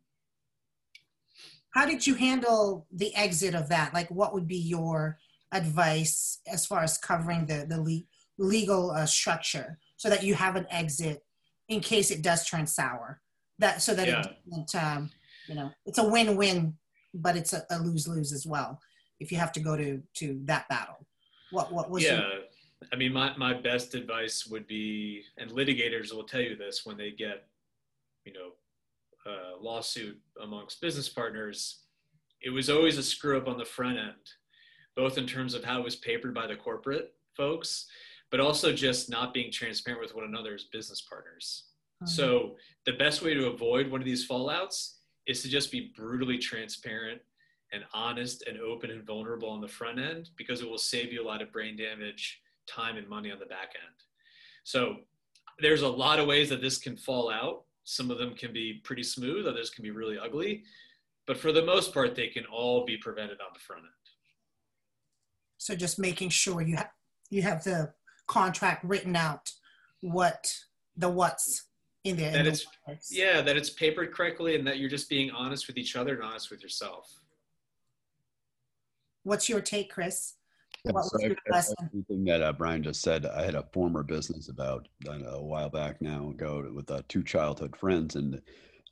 [1.74, 3.96] How did you handle the exit of that?
[3.96, 5.18] Like, what would be your
[5.54, 10.56] advice as far as covering the the le- legal uh, structure so that you have
[10.56, 11.24] an exit
[11.70, 13.22] in case it does turn sour?
[13.60, 14.24] That so that yeah.
[14.52, 15.10] it um,
[15.48, 16.76] you know, it's a win-win,
[17.14, 18.80] but it's a, a lose-lose as well.
[19.20, 21.06] If you have to go to to that battle,
[21.52, 22.20] what what was yeah.
[22.20, 22.42] Your-
[22.92, 26.98] I mean, my, my best advice would be, and litigators will tell you this when
[26.98, 27.48] they get,
[28.26, 28.50] you know,
[29.26, 31.84] uh, lawsuit amongst business partners,
[32.42, 34.26] it was always a screw up on the front end,
[34.96, 37.88] both in terms of how it was papered by the corporate folks,
[38.32, 41.66] but also just not being transparent with one another as business partners.
[42.04, 42.10] Mm-hmm.
[42.10, 44.96] So the best way to avoid one of these fallouts
[45.28, 47.22] is to just be brutally transparent
[47.72, 51.24] and honest and open and vulnerable on the front end because it will save you
[51.24, 53.96] a lot of brain damage, time, and money on the back end.
[54.64, 54.98] So
[55.60, 58.82] there's a lot of ways that this can fall out some of them can be
[58.84, 60.64] pretty smooth, others can be really ugly.
[61.26, 63.92] But for the most part, they can all be prevented on the front end.
[65.64, 66.90] So just making sure you have
[67.30, 67.94] you have the
[68.28, 69.50] contract written out,
[70.02, 70.54] what
[70.98, 71.68] the what's
[72.04, 72.34] in there.
[72.34, 75.78] That it's the yeah, that it's papered correctly, and that you're just being honest with
[75.78, 77.18] each other and honest with yourself.
[79.24, 80.34] What's your take, Chris?
[80.84, 85.14] What so everything that uh, Brian just said, I had a former business about uh,
[85.14, 88.42] a while back now ago with uh, two childhood friends, and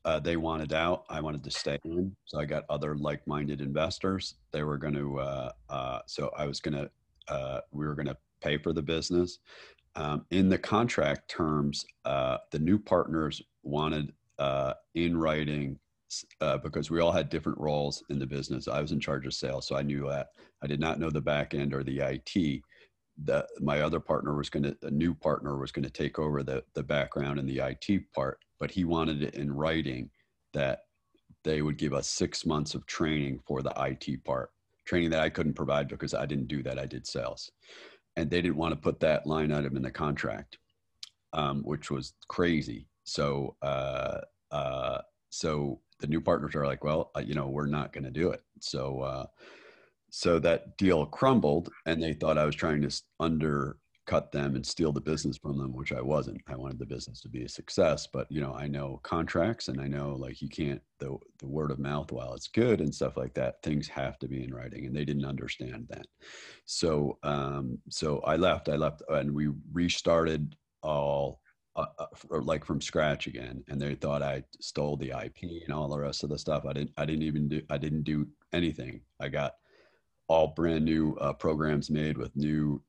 [0.05, 1.05] uh, they wanted out.
[1.09, 4.35] I wanted to stay in, so I got other like-minded investors.
[4.51, 8.17] They were going to, uh, uh, so I was going to, we were going to
[8.41, 9.39] pay for the business.
[9.95, 14.13] Um, in the contract terms, the new partners wanted
[14.95, 15.79] in writing
[16.41, 18.67] uh, because we all had different roles in the business.
[18.67, 20.27] I was in charge of sales, so I knew that.
[20.61, 22.61] I did not know the back end or the IT.
[23.23, 26.43] That my other partner was going to, a new partner was going to take over
[26.43, 30.07] the the background and the IT part, but he wanted it in writing
[30.53, 30.83] that
[31.43, 34.51] they would give us six months of training for the IT part,
[34.85, 36.77] training that I couldn't provide because I didn't do that.
[36.77, 37.51] I did sales,
[38.15, 40.59] and they didn't want to put that line item in the contract,
[41.33, 42.87] um, which was crazy.
[43.03, 44.19] So, uh,
[44.51, 44.99] uh,
[45.31, 48.29] so the new partners are like, well, uh, you know, we're not going to do
[48.29, 48.43] it.
[48.59, 49.25] So, uh,
[50.11, 54.65] so that deal crumbled, and they thought I was trying to under cut them and
[54.65, 56.41] steal the business from them, which I wasn't.
[56.47, 59.79] I wanted the business to be a success, but you know, I know contracts and
[59.79, 63.15] I know like you can't the the word of mouth while it's good and stuff
[63.15, 66.07] like that, things have to be in writing and they didn't understand that.
[66.65, 71.41] So um so I left, I left and we restarted all
[71.75, 72.05] uh, uh,
[72.41, 76.23] like from scratch again and they thought I stole the IP and all the rest
[76.23, 76.65] of the stuff.
[76.65, 79.01] I didn't I didn't even do I didn't do anything.
[79.19, 79.53] I got
[80.27, 82.81] all brand new uh, programs made with new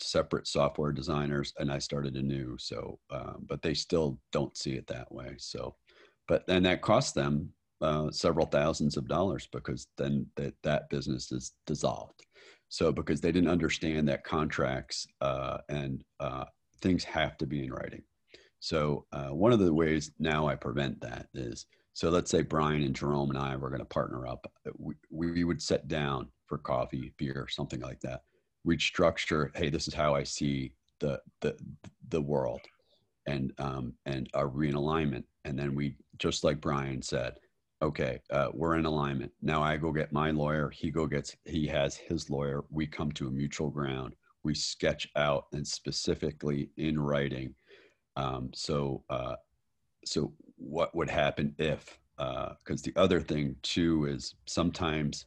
[0.00, 4.86] separate software designers and i started anew so um, but they still don't see it
[4.86, 5.74] that way so
[6.28, 11.32] but and that cost them uh, several thousands of dollars because then that that business
[11.32, 12.26] is dissolved.
[12.68, 16.44] So because they didn't understand that contracts uh, and uh,
[16.82, 18.02] things have to be in writing.
[18.60, 22.82] So uh, one of the ways now i prevent that is so let's say brian
[22.82, 26.58] and jerome and i were going to partner up we, we would sit down for
[26.58, 28.22] coffee beer something like that
[28.64, 28.80] we'd
[29.54, 31.56] hey this is how i see the the
[32.08, 32.60] the world
[33.26, 37.34] and um and are we in alignment and then we just like brian said
[37.82, 39.32] okay uh, we're in alignment.
[39.40, 40.68] Now i go get my lawyer.
[40.68, 42.62] He go gets he has his lawyer.
[42.70, 44.14] We come to a mutual ground.
[44.42, 47.54] We sketch out and specifically in writing
[48.16, 49.36] um, so uh,
[50.04, 55.24] so what would happen if because uh, the other thing too is sometimes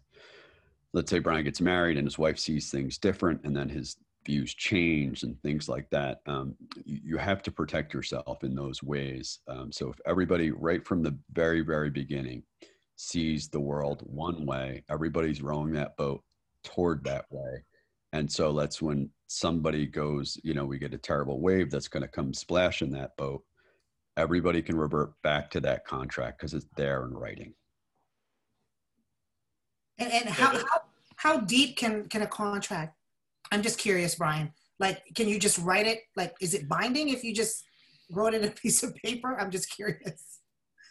[0.93, 4.53] let's say Brian gets married and his wife sees things different and then his views
[4.53, 6.21] change and things like that.
[6.25, 9.39] Um, you, you, have to protect yourself in those ways.
[9.47, 12.43] Um, so if everybody right from the very, very beginning
[12.95, 16.23] sees the world one way, everybody's rowing that boat
[16.63, 17.65] toward that way.
[18.13, 22.03] And so that's when somebody goes, you know, we get a terrible wave that's going
[22.03, 23.43] to come splash in that boat.
[24.15, 27.56] Everybody can revert back to that contract because it's there in writing.
[29.97, 30.82] And, and how, how,
[31.15, 32.97] how deep can, can a contract?
[33.51, 34.51] I'm just curious, Brian.
[34.79, 36.01] Like, can you just write it?
[36.15, 37.63] Like, is it binding if you just
[38.12, 39.38] wrote it in a piece of paper?
[39.39, 40.39] I'm just curious.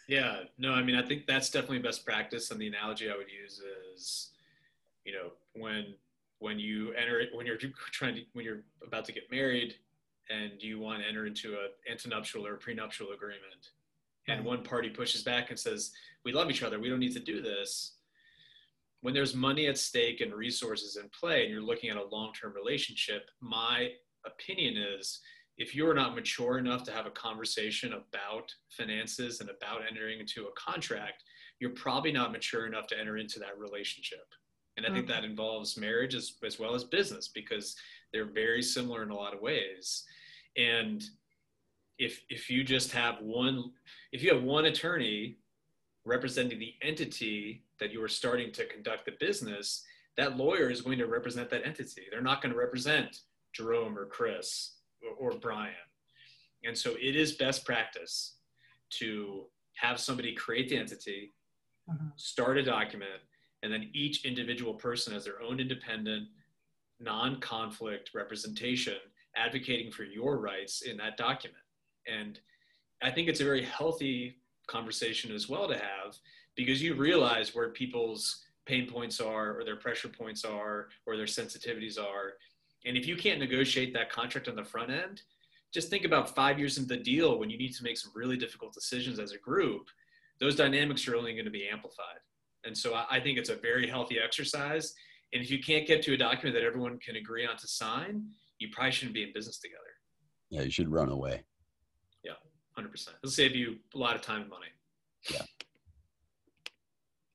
[0.07, 2.51] Yeah, no, I mean, I think that's definitely best practice.
[2.51, 3.61] And the analogy I would use
[3.93, 4.31] is,
[5.05, 5.95] you know, when
[6.39, 7.57] when you enter it, when you're
[7.91, 9.75] trying to, when you're about to get married,
[10.29, 13.71] and you want to enter into a antenuptial or prenuptial agreement,
[14.27, 15.91] and one party pushes back and says,
[16.25, 16.79] "We love each other.
[16.79, 17.93] We don't need to do this."
[19.03, 22.53] When there's money at stake and resources in play and you're looking at a long-term
[22.53, 23.89] relationship my
[24.25, 25.19] opinion is
[25.57, 30.45] if you're not mature enough to have a conversation about finances and about entering into
[30.45, 31.23] a contract
[31.63, 34.25] you're probably not mature enough to enter into that relationship.
[34.75, 35.13] And i think mm-hmm.
[35.13, 37.75] that involves marriage as, as well as business because
[38.11, 40.03] they're very similar in a lot of ways.
[40.57, 41.01] And
[41.99, 43.71] if if you just have one
[44.11, 45.37] if you have one attorney
[46.05, 49.83] representing the entity that you are starting to conduct the business,
[50.15, 52.03] that lawyer is going to represent that entity.
[52.09, 53.17] They're not going to represent
[53.51, 54.75] Jerome or Chris
[55.19, 55.73] or, or Brian.
[56.63, 58.37] And so it is best practice
[58.99, 61.33] to have somebody create the entity,
[61.89, 62.11] uh-huh.
[62.15, 63.19] start a document,
[63.63, 66.29] and then each individual person has their own independent,
[67.01, 68.95] non conflict representation
[69.35, 71.57] advocating for your rights in that document.
[72.07, 72.39] And
[73.01, 76.15] I think it's a very healthy conversation as well to have
[76.55, 81.25] because you realize where people's pain points are or their pressure points are or their
[81.25, 82.33] sensitivities are
[82.85, 85.21] and if you can't negotiate that contract on the front end
[85.73, 88.37] just think about five years into the deal when you need to make some really
[88.37, 89.87] difficult decisions as a group
[90.39, 92.19] those dynamics are only going to be amplified
[92.63, 94.93] and so i think it's a very healthy exercise
[95.33, 98.23] and if you can't get to a document that everyone can agree on to sign
[98.59, 99.81] you probably shouldn't be in business together
[100.49, 101.43] yeah you should run away
[102.23, 102.33] yeah
[102.77, 103.09] 100%.
[103.21, 104.67] It'll save you a lot of time and money.
[105.29, 105.41] Yeah.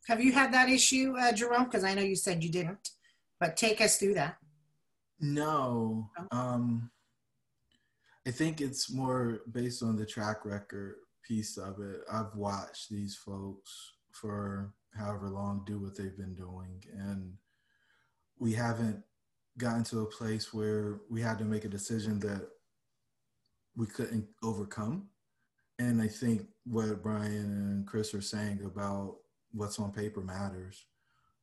[0.09, 1.65] Have you had that issue, uh, Jerome?
[1.65, 2.91] Because I know you said you didn't,
[3.39, 4.39] but take us through that.
[5.21, 6.09] No.
[6.31, 6.91] Um,
[8.27, 12.01] I think it's more based on the track record piece of it.
[12.11, 17.35] I've watched these folks for however long do what they've been doing, and
[18.39, 19.03] we haven't
[19.59, 22.49] gotten to a place where we had to make a decision that
[23.77, 25.09] we couldn't overcome
[25.79, 29.17] and I think what Brian and Chris are saying about
[29.53, 30.85] what's on paper matters.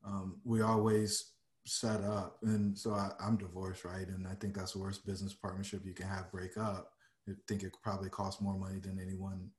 [0.06, 1.32] Um, we always
[1.66, 4.08] set up, and so I, am divorced, right?
[4.08, 6.92] And I think that's the worst business partnership you can have break up.
[7.28, 9.50] I think it probably costs more money than anyone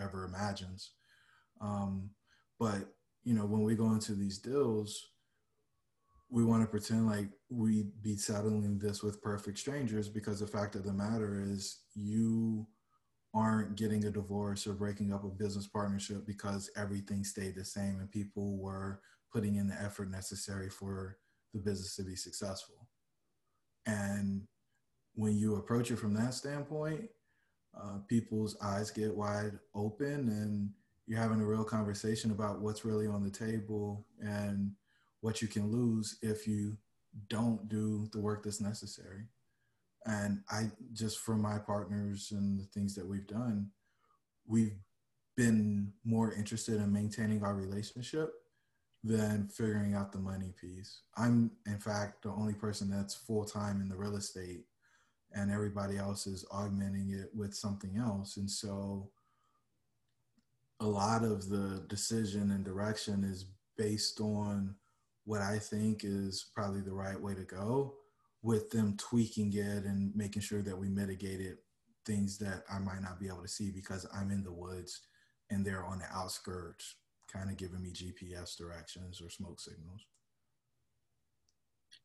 [0.00, 0.90] ever imagines.
[1.60, 2.10] Um,
[2.58, 2.92] but
[3.22, 5.10] you know, when we go into these deals,
[6.28, 10.74] we want to pretend like we'd be settling this with perfect strangers because the fact
[10.74, 12.66] of the matter is you
[13.34, 17.98] aren't getting a divorce or breaking up a business partnership because everything stayed the same
[17.98, 19.00] and people were
[19.32, 21.18] putting in the effort necessary for
[21.52, 22.88] the business to be successful.
[23.86, 24.42] And
[25.14, 27.08] when you approach it from that standpoint,
[27.76, 30.70] uh, people's eyes get wide open and
[31.06, 34.72] you're having a real conversation about what's really on the table and
[35.20, 36.76] what you can lose if you
[37.28, 39.24] don't do the work that's necessary.
[40.06, 43.70] And I just from my partners and the things that we've done,
[44.46, 44.76] we've
[45.36, 48.32] been more interested in maintaining our relationship
[49.02, 51.00] than figuring out the money piece.
[51.16, 54.64] I'm in fact the only person that's full time in the real estate
[55.32, 58.36] and everybody else is augmenting it with something else.
[58.36, 59.10] And so
[60.80, 63.46] a lot of the decision and direction is
[63.76, 64.74] based on
[65.24, 67.94] what I think is probably the right way to go
[68.44, 71.56] with them tweaking it and making sure that we mitigated
[72.04, 75.00] things that I might not be able to see because I'm in the woods
[75.50, 76.96] and they're on the outskirts,
[77.32, 80.04] kind of giving me GPS directions or smoke signals.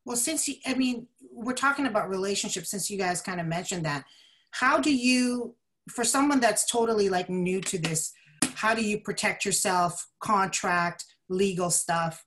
[0.06, 3.84] Well, since you, I mean, we're talking about relationships, since you guys kind of mentioned
[3.84, 4.04] that,
[4.50, 5.54] how do you,
[5.90, 8.14] for someone that's totally like new to this,
[8.54, 12.24] how do you protect yourself, contract, legal stuff?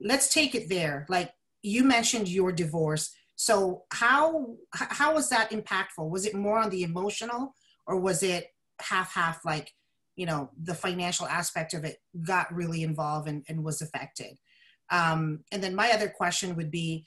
[0.00, 1.06] Let's take it there.
[1.08, 1.32] Like
[1.62, 3.14] you mentioned your divorce.
[3.42, 6.08] So how how was that impactful?
[6.08, 7.56] Was it more on the emotional
[7.88, 8.46] or was it
[8.80, 9.72] half half like,
[10.14, 14.38] you know, the financial aspect of it got really involved and, and was affected?
[14.92, 17.04] Um, and then my other question would be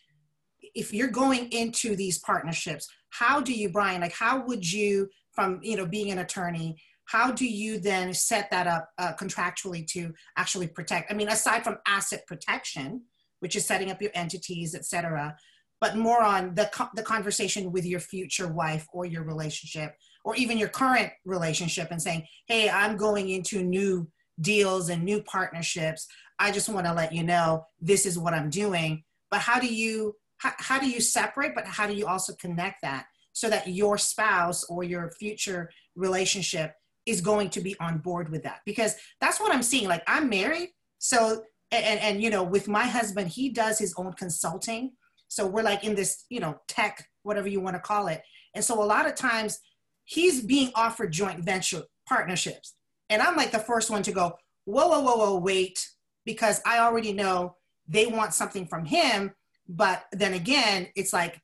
[0.74, 5.62] if you're going into these partnerships, how do you, Brian, like how would you, from
[5.64, 6.76] you know being an attorney,
[7.06, 11.10] how do you then set that up uh, contractually to actually protect?
[11.10, 13.04] I mean, aside from asset protection,
[13.40, 15.38] which is setting up your entities, et cetera,
[15.82, 20.58] but more on the, the conversation with your future wife or your relationship or even
[20.58, 24.08] your current relationship and saying, hey, I'm going into new
[24.42, 26.08] deals and new partnerships.
[26.40, 29.04] I just want to let you know this is what I'm doing.
[29.30, 32.82] But how do you how, how do you separate, but how do you also connect
[32.82, 36.74] that so that your spouse or your future relationship
[37.06, 40.28] is going to be on board with that because that's what i'm seeing like i'm
[40.28, 44.92] married so and and you know with my husband he does his own consulting
[45.36, 48.22] so we're like in this you know tech whatever you want to call it
[48.54, 49.60] and so a lot of times
[50.06, 52.76] he's being offered joint venture partnerships
[53.10, 54.34] and i'm like the first one to go
[54.66, 55.88] whoa whoa whoa whoa wait
[56.26, 57.56] because i already know
[57.88, 59.34] they want something from him
[59.68, 61.42] but then again it's like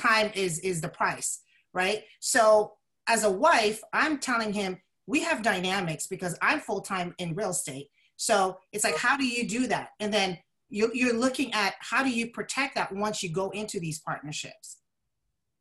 [0.00, 1.40] time is is the price
[1.72, 2.72] right so
[3.08, 7.50] as a wife i'm telling him we have dynamics because I'm full time in real
[7.50, 7.88] estate.
[8.16, 9.90] So it's like, how do you do that?
[10.00, 13.78] And then you're, you're looking at how do you protect that once you go into
[13.78, 14.78] these partnerships.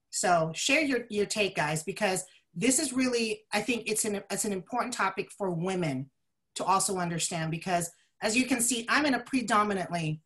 [0.09, 4.45] So share your, your take, guys, because this is really, I think it's an, it's
[4.45, 6.09] an important topic for women
[6.55, 7.91] to also understand because
[8.21, 10.21] as you can see, I'm in a predominantly,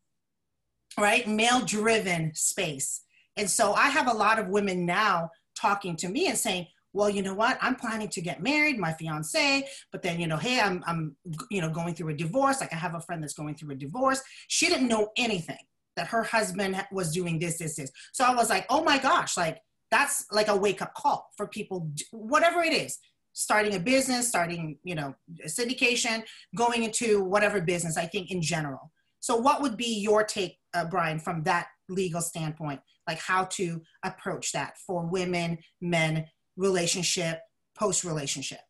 [0.98, 3.02] right, male driven space.
[3.36, 7.08] And so I have a lot of women now talking to me and saying, well,
[7.08, 7.58] you know what?
[7.60, 11.16] I'm planning to get married, my fiance, but then, you know, hey, I'm, I'm,
[11.50, 12.60] you know, going through a divorce.
[12.60, 14.20] Like I have a friend that's going through a divorce.
[14.48, 15.58] She didn't know anything
[15.96, 17.90] that her husband was doing this, this, this.
[18.12, 19.58] So I was like, oh my gosh, like
[19.90, 22.98] that's like a wake up call for people, whatever it is,
[23.32, 25.14] starting a business, starting, you know,
[25.44, 26.22] a syndication,
[26.56, 28.90] going into whatever business, I think in general.
[29.20, 32.80] So what would be your take, uh, Brian, from that legal standpoint?
[33.06, 36.26] Like how to approach that for women, men,
[36.60, 37.40] relationship,
[37.74, 38.60] post relationship?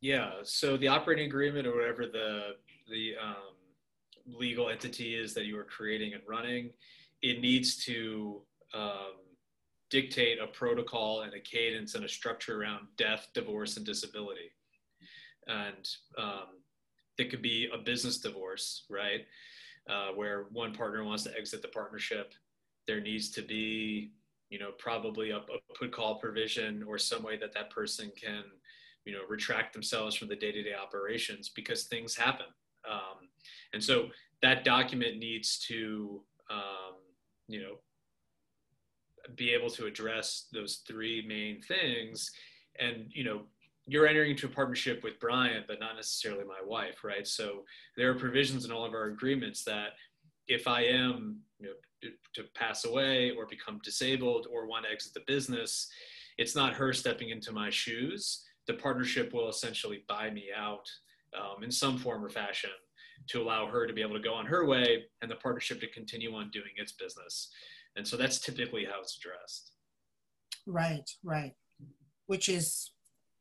[0.00, 0.32] Yeah.
[0.42, 2.56] So the operating agreement or whatever the
[2.90, 3.54] the um,
[4.26, 6.70] legal entity is that you are creating and running,
[7.22, 8.42] it needs to
[8.74, 9.14] um,
[9.90, 14.50] dictate a protocol and a cadence and a structure around death, divorce, and disability.
[15.46, 15.88] And
[16.18, 16.60] um,
[17.18, 19.24] it could be a business divorce, right?
[19.88, 22.32] Uh, where one partner wants to exit the partnership.
[22.86, 24.12] There needs to be
[24.50, 28.44] you know, probably a, a put call provision or some way that that person can,
[29.04, 32.46] you know, retract themselves from the day-to-day operations because things happen.
[32.90, 33.28] Um,
[33.72, 34.08] and so
[34.42, 36.94] that document needs to, um,
[37.48, 37.76] you know,
[39.34, 42.30] be able to address those three main things.
[42.78, 43.42] And, you know,
[43.88, 47.26] you're entering into a partnership with Brian, but not necessarily my wife, right?
[47.26, 47.64] So
[47.96, 49.90] there are provisions in all of our agreements that
[50.48, 55.14] if I am you know, to pass away or become disabled or want to exit
[55.14, 55.88] the business,
[56.38, 58.44] it's not her stepping into my shoes.
[58.66, 60.88] The partnership will essentially buy me out
[61.36, 62.70] um, in some form or fashion
[63.28, 65.88] to allow her to be able to go on her way and the partnership to
[65.88, 67.48] continue on doing its business.
[67.96, 69.72] And so that's typically how it's addressed.
[70.66, 71.54] Right, right.
[72.26, 72.90] Which is,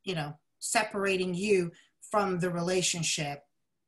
[0.04, 1.72] you know, separating you
[2.10, 3.42] from the relationship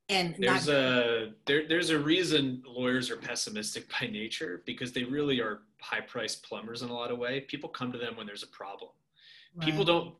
[0.10, 5.42] and there's a there, there's a reason lawyers are pessimistic by nature because they really
[5.42, 7.42] are high priced plumbers in a lot of way.
[7.42, 8.92] People come to them when there's a problem.
[9.56, 9.66] Right.
[9.66, 10.16] People don't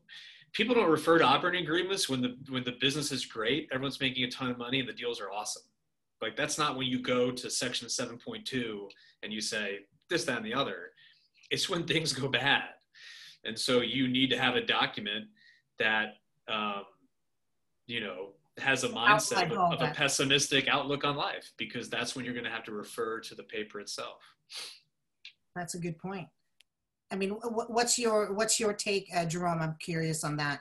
[0.52, 4.24] people don't refer to operating agreements when the when the business is great, everyone's making
[4.24, 5.62] a ton of money and the deals are awesome.
[6.20, 8.88] Like that's not when you go to section 7.2
[9.22, 9.80] and you say
[10.10, 10.90] this, that, and the other.
[11.50, 12.64] It's when things go bad.
[13.44, 15.26] And so you need to have a document
[15.78, 16.16] that
[16.48, 16.84] um,
[17.86, 18.30] you know
[18.60, 22.44] has a mindset of, of a pessimistic outlook on life because that's when you're going
[22.44, 24.22] to have to refer to the paper itself.
[25.54, 26.28] That's a good point.
[27.10, 29.60] I mean, what's your what's your take, uh, Jerome?
[29.60, 30.60] I'm curious on that.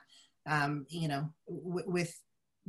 [0.49, 2.17] Um, you know, w- with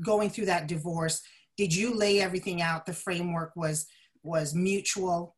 [0.05, 1.23] going through that divorce,
[1.57, 2.87] did you lay everything out?
[2.87, 3.87] The framework was
[4.23, 5.37] was mutual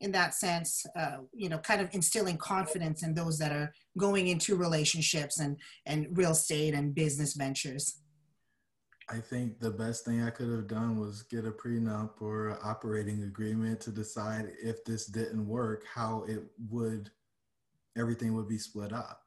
[0.00, 0.84] in that sense.
[0.96, 5.56] Uh, you know, kind of instilling confidence in those that are going into relationships and
[5.86, 8.00] and real estate and business ventures.
[9.10, 13.22] I think the best thing I could have done was get a prenup or operating
[13.22, 17.10] agreement to decide if this didn't work, how it would
[17.96, 19.22] everything would be split up.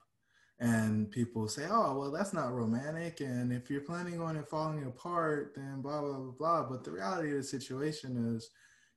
[0.59, 3.19] And people say, oh, well, that's not romantic.
[3.19, 6.63] And if you're planning on it falling apart, then blah, blah, blah, blah.
[6.63, 8.51] But the reality of the situation is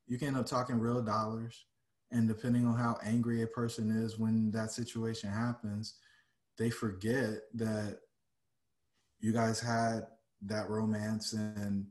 [0.07, 1.65] you can end up talking real dollars.
[2.11, 5.95] And depending on how angry a person is when that situation happens,
[6.59, 8.01] they forget that
[9.21, 10.07] you guys had
[10.47, 11.87] that romance and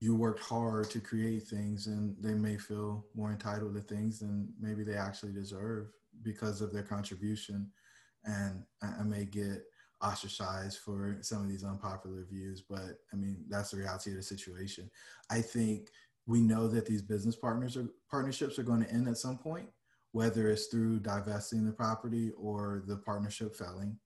[0.00, 4.52] you worked hard to create things and they may feel more entitled to things than
[4.60, 5.88] maybe they actually deserve
[6.22, 7.70] because of their contribution.
[8.24, 9.62] And I, may get
[10.02, 14.22] ostracized for some of these unpopular views, but I mean, that's the reality of the
[14.22, 14.90] situation.
[15.30, 15.88] I think
[16.26, 19.68] we know that these business partners or partnerships are going to end at some point,
[20.12, 23.96] whether it's through divesting the property or the partnership failing.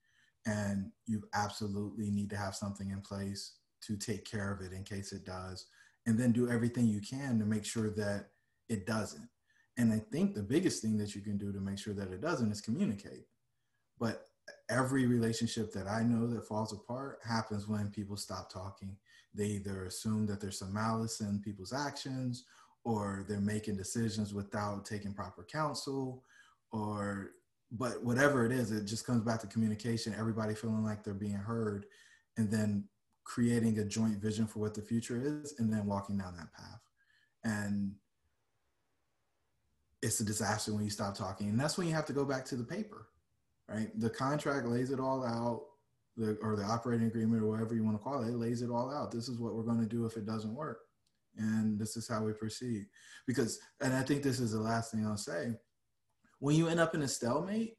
[0.46, 3.54] And you absolutely need to have something in place
[3.86, 5.66] to take care of it in case it does.
[6.06, 8.28] And then do everything you can to make sure that
[8.68, 9.28] it doesn't.
[9.76, 12.20] And I think the biggest thing that you can do to make sure that it
[12.20, 13.26] doesn't is communicate.
[13.98, 14.26] But
[14.68, 18.96] every relationship that I know that falls apart happens when people stop talking.
[19.34, 22.44] They either assume that there's some malice in people's actions
[22.84, 26.24] or they're making decisions without taking proper counsel
[26.72, 27.32] or
[27.72, 31.32] but whatever it is it just comes back to communication everybody feeling like they're being
[31.34, 31.86] heard
[32.36, 32.84] and then
[33.30, 36.80] creating a joint vision for what the future is and then walking down that path
[37.44, 37.92] and
[40.02, 41.48] it's a disaster when you stop talking.
[41.48, 43.08] And that's when you have to go back to the paper,
[43.68, 43.88] right?
[43.98, 45.62] The contract lays it all out,
[46.16, 48.70] the, or the operating agreement, or whatever you want to call it, it lays it
[48.70, 49.12] all out.
[49.12, 50.80] This is what we're going to do if it doesn't work.
[51.36, 52.86] And this is how we proceed.
[53.26, 55.54] Because, and I think this is the last thing I'll say
[56.38, 57.76] when you end up in a stalemate,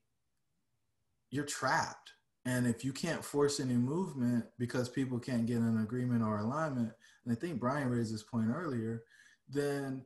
[1.31, 2.11] you're trapped.
[2.45, 6.91] And if you can't force any movement because people can't get an agreement or alignment,
[7.25, 9.03] and I think Brian raised this point earlier,
[9.47, 10.03] then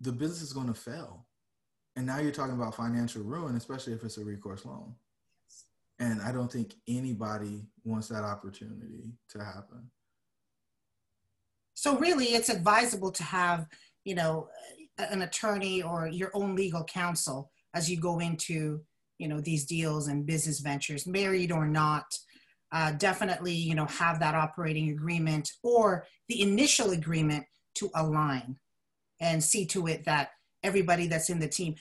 [0.00, 1.26] the business is going to fail
[1.98, 4.94] and now you're talking about financial ruin, especially if it's a recourse loan.
[5.48, 5.64] Yes.
[5.98, 9.90] And I don't think anybody wants that opportunity to happen.
[11.74, 13.66] So really it's advisable to have,
[14.04, 14.48] you know,
[14.96, 18.80] an attorney or your own legal counsel as you go into,
[19.18, 22.04] you know, these deals and business ventures, married or not.
[22.70, 27.44] Uh, definitely, you know, have that operating agreement or the initial agreement
[27.74, 28.56] to align
[29.20, 30.30] and see to it that
[30.62, 31.74] everybody that's in the team.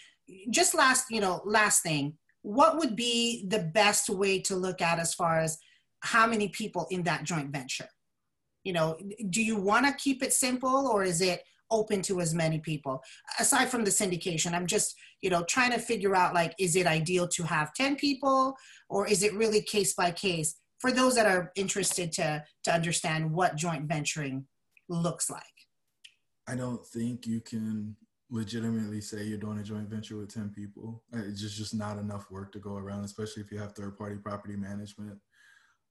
[0.49, 4.99] Just last, you know, last thing, what would be the best way to look at
[4.99, 5.57] as far as
[6.01, 7.89] how many people in that joint venture?
[8.63, 8.97] You know,
[9.29, 11.41] do you want to keep it simple or is it
[11.71, 13.01] open to as many people?
[13.39, 16.87] Aside from the syndication, I'm just, you know, trying to figure out like, is it
[16.87, 18.55] ideal to have 10 people
[18.89, 23.31] or is it really case by case for those that are interested to, to understand
[23.31, 24.45] what joint venturing
[24.89, 25.43] looks like?
[26.47, 27.95] I don't think you can
[28.29, 31.03] legitimately say you're doing a joint venture with 10 people.
[31.13, 33.97] Uh, it's just, just not enough work to go around, especially if you have third
[33.97, 35.17] party property management.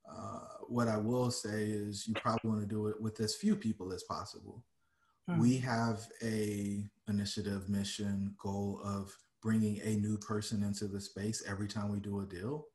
[0.08, 3.56] Uh, what I will say is you probably want to do it with as few
[3.56, 4.62] people as possible.
[5.28, 5.40] Hmm.
[5.40, 9.12] We have a initiative, mission, goal of
[9.42, 12.66] bringing a new person into the space every time we do a deal.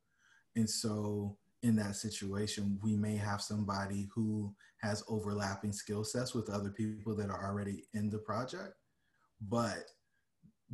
[0.56, 6.50] And so in that situation, we may have somebody who has overlapping skill sets with
[6.50, 8.74] other people that are already in the project
[9.48, 9.90] but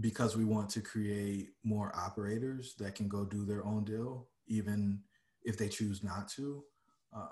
[0.01, 5.01] because we want to create more operators that can go do their own deal, even
[5.43, 6.63] if they choose not to,
[7.17, 7.27] uh,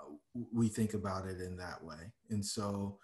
[0.53, 2.11] we think about it in that way.
[2.29, 2.97] And so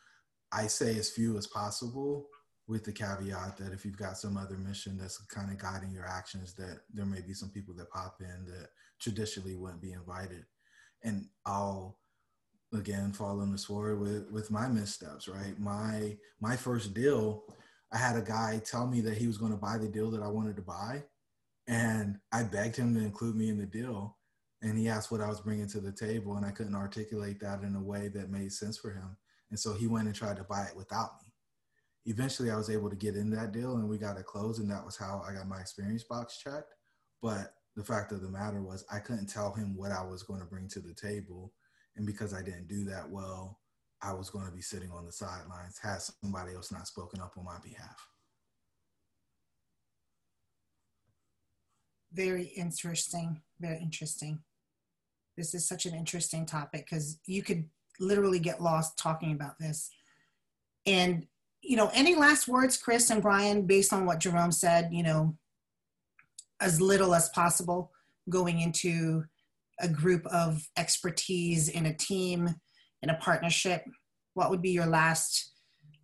[0.53, 2.27] I say as few as possible
[2.67, 6.07] with the caveat that if you've got some other mission that's kind of guiding your
[6.07, 8.69] actions, that there may be some people that pop in that
[9.01, 10.45] traditionally wouldn't be invited.
[11.03, 11.97] And I'll
[12.73, 15.59] again fall on the sword with with my missteps, right?
[15.59, 17.43] My my first deal
[17.93, 20.23] I had a guy tell me that he was going to buy the deal that
[20.23, 21.03] I wanted to buy.
[21.67, 24.17] And I begged him to include me in the deal.
[24.63, 26.35] And he asked what I was bringing to the table.
[26.35, 29.15] And I couldn't articulate that in a way that made sense for him.
[29.53, 31.31] And so he went and tried to buy it without me.
[32.07, 34.59] Eventually, I was able to get in that deal and we got it closed.
[34.59, 36.73] And that was how I got my experience box checked.
[37.21, 40.39] But the fact of the matter was, I couldn't tell him what I was going
[40.39, 41.53] to bring to the table.
[41.95, 43.59] And because I didn't do that well,
[44.01, 47.33] I was going to be sitting on the sidelines had somebody else not spoken up
[47.37, 48.07] on my behalf.
[52.11, 53.39] Very interesting.
[53.59, 54.39] Very interesting.
[55.37, 57.69] This is such an interesting topic because you could
[57.99, 59.89] literally get lost talking about this.
[60.85, 61.25] And,
[61.61, 65.37] you know, any last words, Chris and Brian, based on what Jerome said, you know,
[66.59, 67.91] as little as possible
[68.29, 69.23] going into
[69.79, 72.55] a group of expertise in a team
[73.01, 73.83] in a partnership,
[74.33, 75.51] what would be your last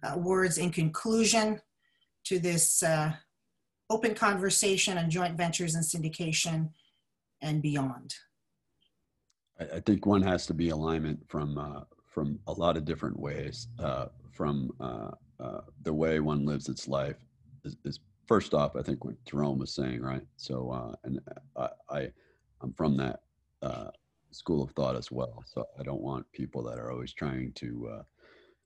[0.03, 1.59] uh, words in conclusion
[2.25, 3.13] to this uh,
[3.89, 6.69] open conversation on joint ventures and syndication
[7.41, 8.13] and beyond?
[9.59, 13.67] I think one has to be alignment from uh, from a lot of different ways.
[13.77, 17.17] Uh, from uh, uh, the way one lives its life
[17.65, 20.25] is, is, first off, I think what Jerome was saying, right?
[20.37, 21.19] So, and
[21.57, 22.11] I, I,
[22.63, 23.19] am from that
[24.31, 25.43] school of thought as well.
[25.45, 28.03] So I don't want people that are always trying to uh,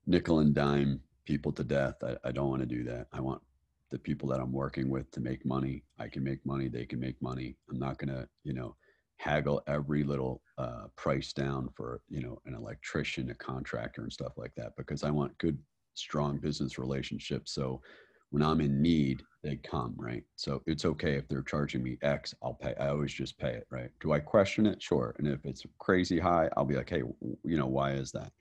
[0.05, 1.95] nickel and dime people to death.
[2.03, 3.07] I, I don't want to do that.
[3.13, 3.41] I want
[3.89, 5.83] the people that I'm working with to make money.
[5.99, 6.67] I can make money.
[6.67, 7.55] They can make money.
[7.69, 8.75] I'm not to, you know,
[9.17, 14.33] haggle every little uh, price down for, you know, an electrician, a contractor and stuff
[14.37, 15.57] like that, because I want good,
[15.95, 17.53] strong business relationships.
[17.53, 17.81] So
[18.29, 20.23] when I'm in need, they come, right?
[20.37, 22.73] So it's okay if they're charging me X, I'll pay.
[22.79, 23.91] I always just pay it, right?
[23.99, 24.81] Do I question it?
[24.81, 25.15] Sure.
[25.19, 27.03] And if it's crazy high, I'll be like, hey,
[27.43, 28.31] you know, why is that?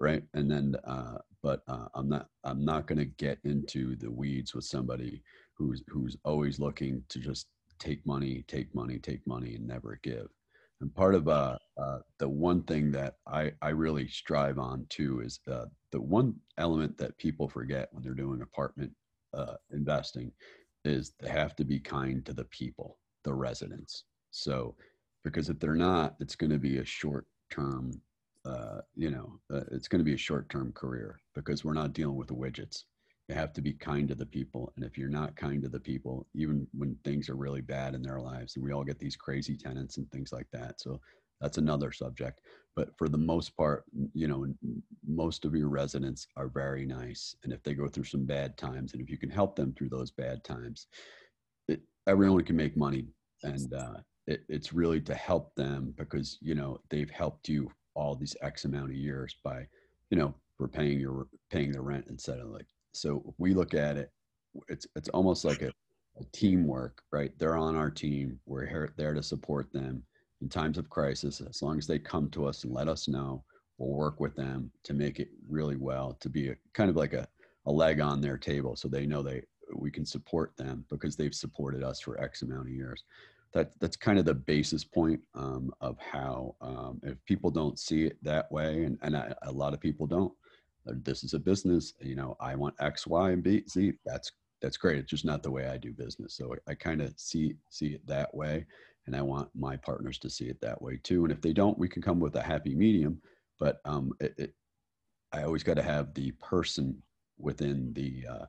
[0.00, 0.22] Right.
[0.34, 4.54] And then, uh, but uh, I'm not, I'm not going to get into the weeds
[4.54, 5.22] with somebody
[5.54, 7.46] who's, who's always looking to just
[7.78, 10.28] take money, take money, take money and never give.
[10.80, 15.20] And part of uh, uh, the one thing that I, I really strive on too
[15.20, 18.92] is uh, the one element that people forget when they're doing apartment
[19.34, 20.32] uh, investing
[20.84, 24.04] is they have to be kind to the people, the residents.
[24.30, 24.76] So,
[25.24, 28.00] because if they're not, it's going to be a short term,
[28.44, 31.92] uh, you know, uh, it's going to be a short term career because we're not
[31.92, 32.84] dealing with the widgets.
[33.28, 34.72] You have to be kind to the people.
[34.76, 38.02] And if you're not kind to the people, even when things are really bad in
[38.02, 40.80] their lives, and we all get these crazy tenants and things like that.
[40.80, 41.00] So,
[41.40, 42.40] that's another subject
[42.76, 44.46] but for the most part you know
[45.06, 48.92] most of your residents are very nice and if they go through some bad times
[48.92, 50.86] and if you can help them through those bad times
[51.68, 53.06] it, everyone can make money
[53.42, 53.94] and uh,
[54.26, 58.64] it, it's really to help them because you know they've helped you all these x
[58.64, 59.66] amount of years by
[60.10, 62.66] you know for paying your paying the rent instead of like
[63.00, 64.10] so we look at it
[64.68, 65.72] it's it's almost like a,
[66.20, 70.02] a teamwork right they're on our team we're here there to support them
[70.40, 73.42] in times of crisis, as long as they come to us and let us know,
[73.78, 77.12] we'll work with them to make it really well, to be a kind of like
[77.12, 77.26] a,
[77.66, 79.42] a leg on their table so they know they
[79.76, 83.04] we can support them because they've supported us for X amount of years.
[83.52, 88.04] That that's kind of the basis point um, of how um, if people don't see
[88.04, 90.32] it that way, and and I, a lot of people don't.
[90.88, 92.36] Uh, this is a business, you know.
[92.40, 93.92] I want X, Y, and B, Z.
[94.04, 94.98] That's that's great.
[94.98, 96.34] It's just not the way I do business.
[96.36, 98.66] So I, I kind of see see it that way
[99.08, 101.24] and I want my partners to see it that way too.
[101.24, 103.22] And if they don't, we can come with a happy medium.
[103.58, 104.54] But um, it, it,
[105.32, 107.02] I always got to have the person
[107.38, 108.46] within the uh,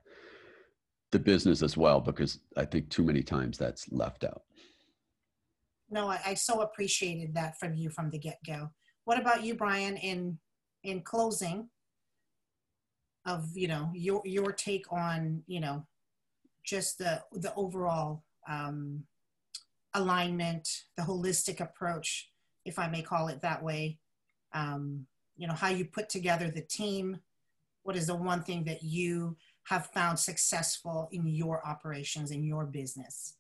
[1.14, 4.44] the business as well, because I think too many times that's left out.
[5.90, 8.70] No, I, I so appreciated that from you from the get go.
[9.06, 9.96] What about you, Brian?
[9.96, 10.38] In
[10.84, 11.70] in closing,
[13.26, 15.86] of you know your your take on you know
[16.64, 19.04] just the the overall um,
[19.94, 22.30] alignment, the holistic approach,
[22.66, 24.00] if I may call it that way.
[24.54, 25.06] Um,
[25.38, 27.20] you know, how you put together the team.
[27.84, 32.66] What is the one thing that you have found successful in your operations, in your
[32.66, 33.36] business?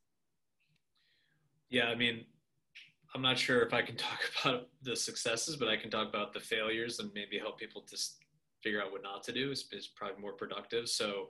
[1.69, 2.25] Yeah, I mean,
[3.13, 6.33] I'm not sure if I can talk about the successes, but I can talk about
[6.33, 8.17] the failures and maybe help people just
[8.63, 10.89] figure out what not to do is, is probably more productive.
[10.89, 11.27] So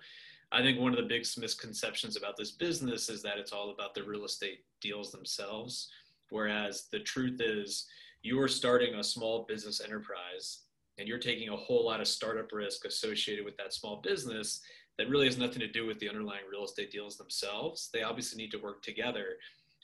[0.51, 3.93] I think one of the biggest misconceptions about this business is that it's all about
[3.93, 5.89] the real estate deals themselves.
[6.30, 7.86] Whereas the truth is,
[8.21, 10.61] you are starting a small business enterprise
[10.97, 14.61] and you're taking a whole lot of startup risk associated with that small business
[14.97, 17.89] that really has nothing to do with the underlying real estate deals themselves.
[17.93, 19.38] They obviously need to work together,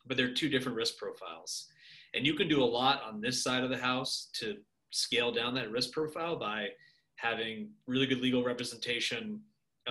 [0.05, 1.67] but they're two different risk profiles.
[2.13, 4.57] And you can do a lot on this side of the house to
[4.91, 6.67] scale down that risk profile by
[7.15, 9.41] having really good legal representation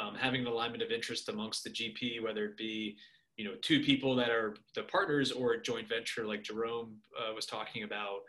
[0.01, 2.97] um, having an alignment of interest amongst the GP, whether it be
[3.37, 7.33] you know two people that are the partners or a joint venture like Jerome uh,
[7.35, 8.21] was talking about.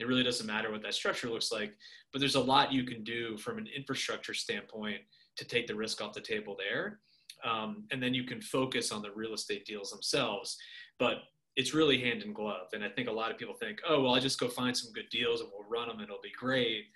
[0.00, 1.74] It really doesn't matter what that structure looks like,
[2.12, 4.98] but there's a lot you can do from an infrastructure standpoint
[5.36, 6.98] to take the risk off the table there.
[7.44, 10.56] Um, and then you can focus on the real estate deals themselves.
[10.98, 11.18] But
[11.54, 12.68] it's really hand in glove.
[12.72, 14.92] And I think a lot of people think, oh, well, I'll just go find some
[14.92, 16.86] good deals and we'll run them and it'll be great.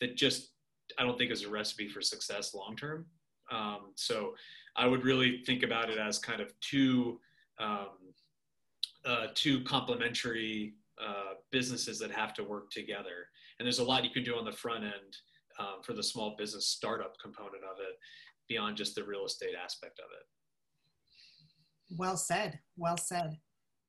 [0.00, 0.50] That just,
[0.98, 3.06] I don't think is a recipe for success long term.
[3.50, 4.34] Um, so
[4.76, 7.20] I would really think about it as kind of two,
[7.58, 7.88] um,
[9.04, 13.28] uh, two complementary uh, businesses that have to work together.
[13.58, 15.16] And there's a lot you can do on the front end
[15.58, 17.98] um, for the small business startup component of it
[18.48, 21.96] beyond just the real estate aspect of it.
[21.96, 22.58] Well said.
[22.76, 23.38] Well said.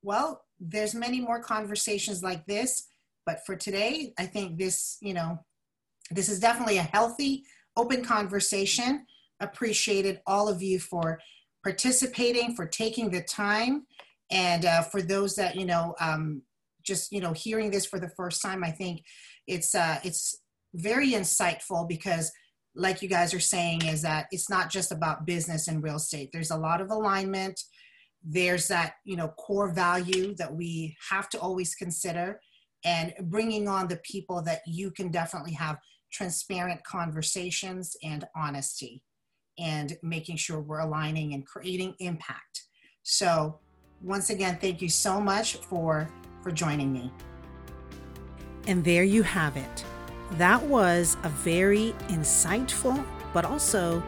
[0.03, 2.87] Well, there's many more conversations like this,
[3.25, 5.39] but for today, I think this, you know,
[6.11, 7.43] this is definitely a healthy,
[7.75, 9.05] open conversation.
[9.39, 11.19] Appreciated all of you for
[11.63, 13.85] participating, for taking the time,
[14.31, 16.41] and uh, for those that you know, um,
[16.83, 19.03] just you know, hearing this for the first time, I think
[19.45, 20.39] it's uh, it's
[20.73, 22.31] very insightful because
[22.75, 26.29] like you guys are saying is that it's not just about business and real estate.
[26.31, 27.59] There's a lot of alignment.
[28.23, 32.39] There's that you know core value that we have to always consider
[32.85, 35.77] and bringing on the people that you can definitely have
[36.11, 39.03] transparent conversations and honesty
[39.59, 42.63] and making sure we're aligning and creating impact.
[43.03, 43.59] So
[44.01, 46.07] once again thank you so much for
[46.41, 47.11] for joining me.
[48.67, 49.85] And there you have it.
[50.33, 53.03] That was a very insightful
[53.33, 54.03] but also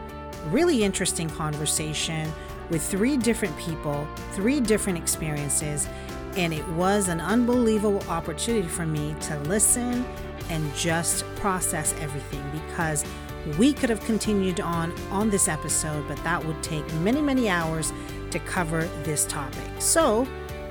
[0.50, 2.30] really interesting conversation
[2.70, 5.88] with three different people, three different experiences,
[6.36, 10.04] and it was an unbelievable opportunity for me to listen
[10.50, 13.04] and just process everything because
[13.58, 17.92] we could have continued on on this episode, but that would take many, many hours
[18.30, 19.68] to cover this topic.
[19.78, 20.26] So,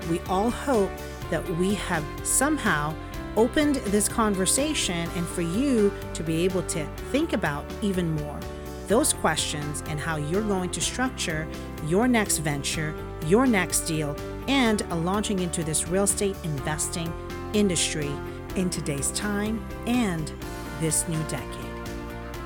[0.10, 0.92] we all hope
[1.30, 2.94] that we have somehow
[3.36, 8.40] opened this conversation and for you to be able to think about even more
[8.88, 11.48] those questions and how you're going to structure
[11.86, 12.94] your next venture,
[13.28, 14.16] your next deal,
[14.48, 17.14] and launching into this real estate investing
[17.54, 18.12] industry
[18.56, 20.32] in today's time and
[20.80, 21.66] this new decade.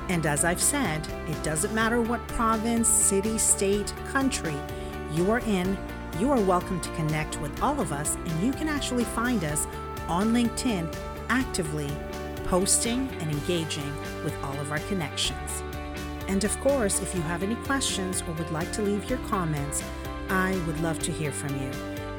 [0.08, 4.54] And as I've said, it doesn't matter what province, city, state, country
[5.12, 5.78] you are in,
[6.18, 9.66] you are welcome to connect with all of us, and you can actually find us
[10.08, 10.94] on LinkedIn
[11.28, 11.90] actively
[12.44, 13.92] posting and engaging
[14.22, 15.62] with all of our connections.
[16.28, 19.82] And of course, if you have any questions or would like to leave your comments,
[20.28, 21.70] I would love to hear from you.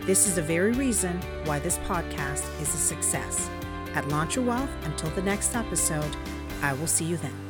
[0.02, 3.50] This is the very reason why this podcast is a success.
[3.96, 6.16] At Launch Your Wealth, until the next episode,
[6.62, 7.45] I will see you then.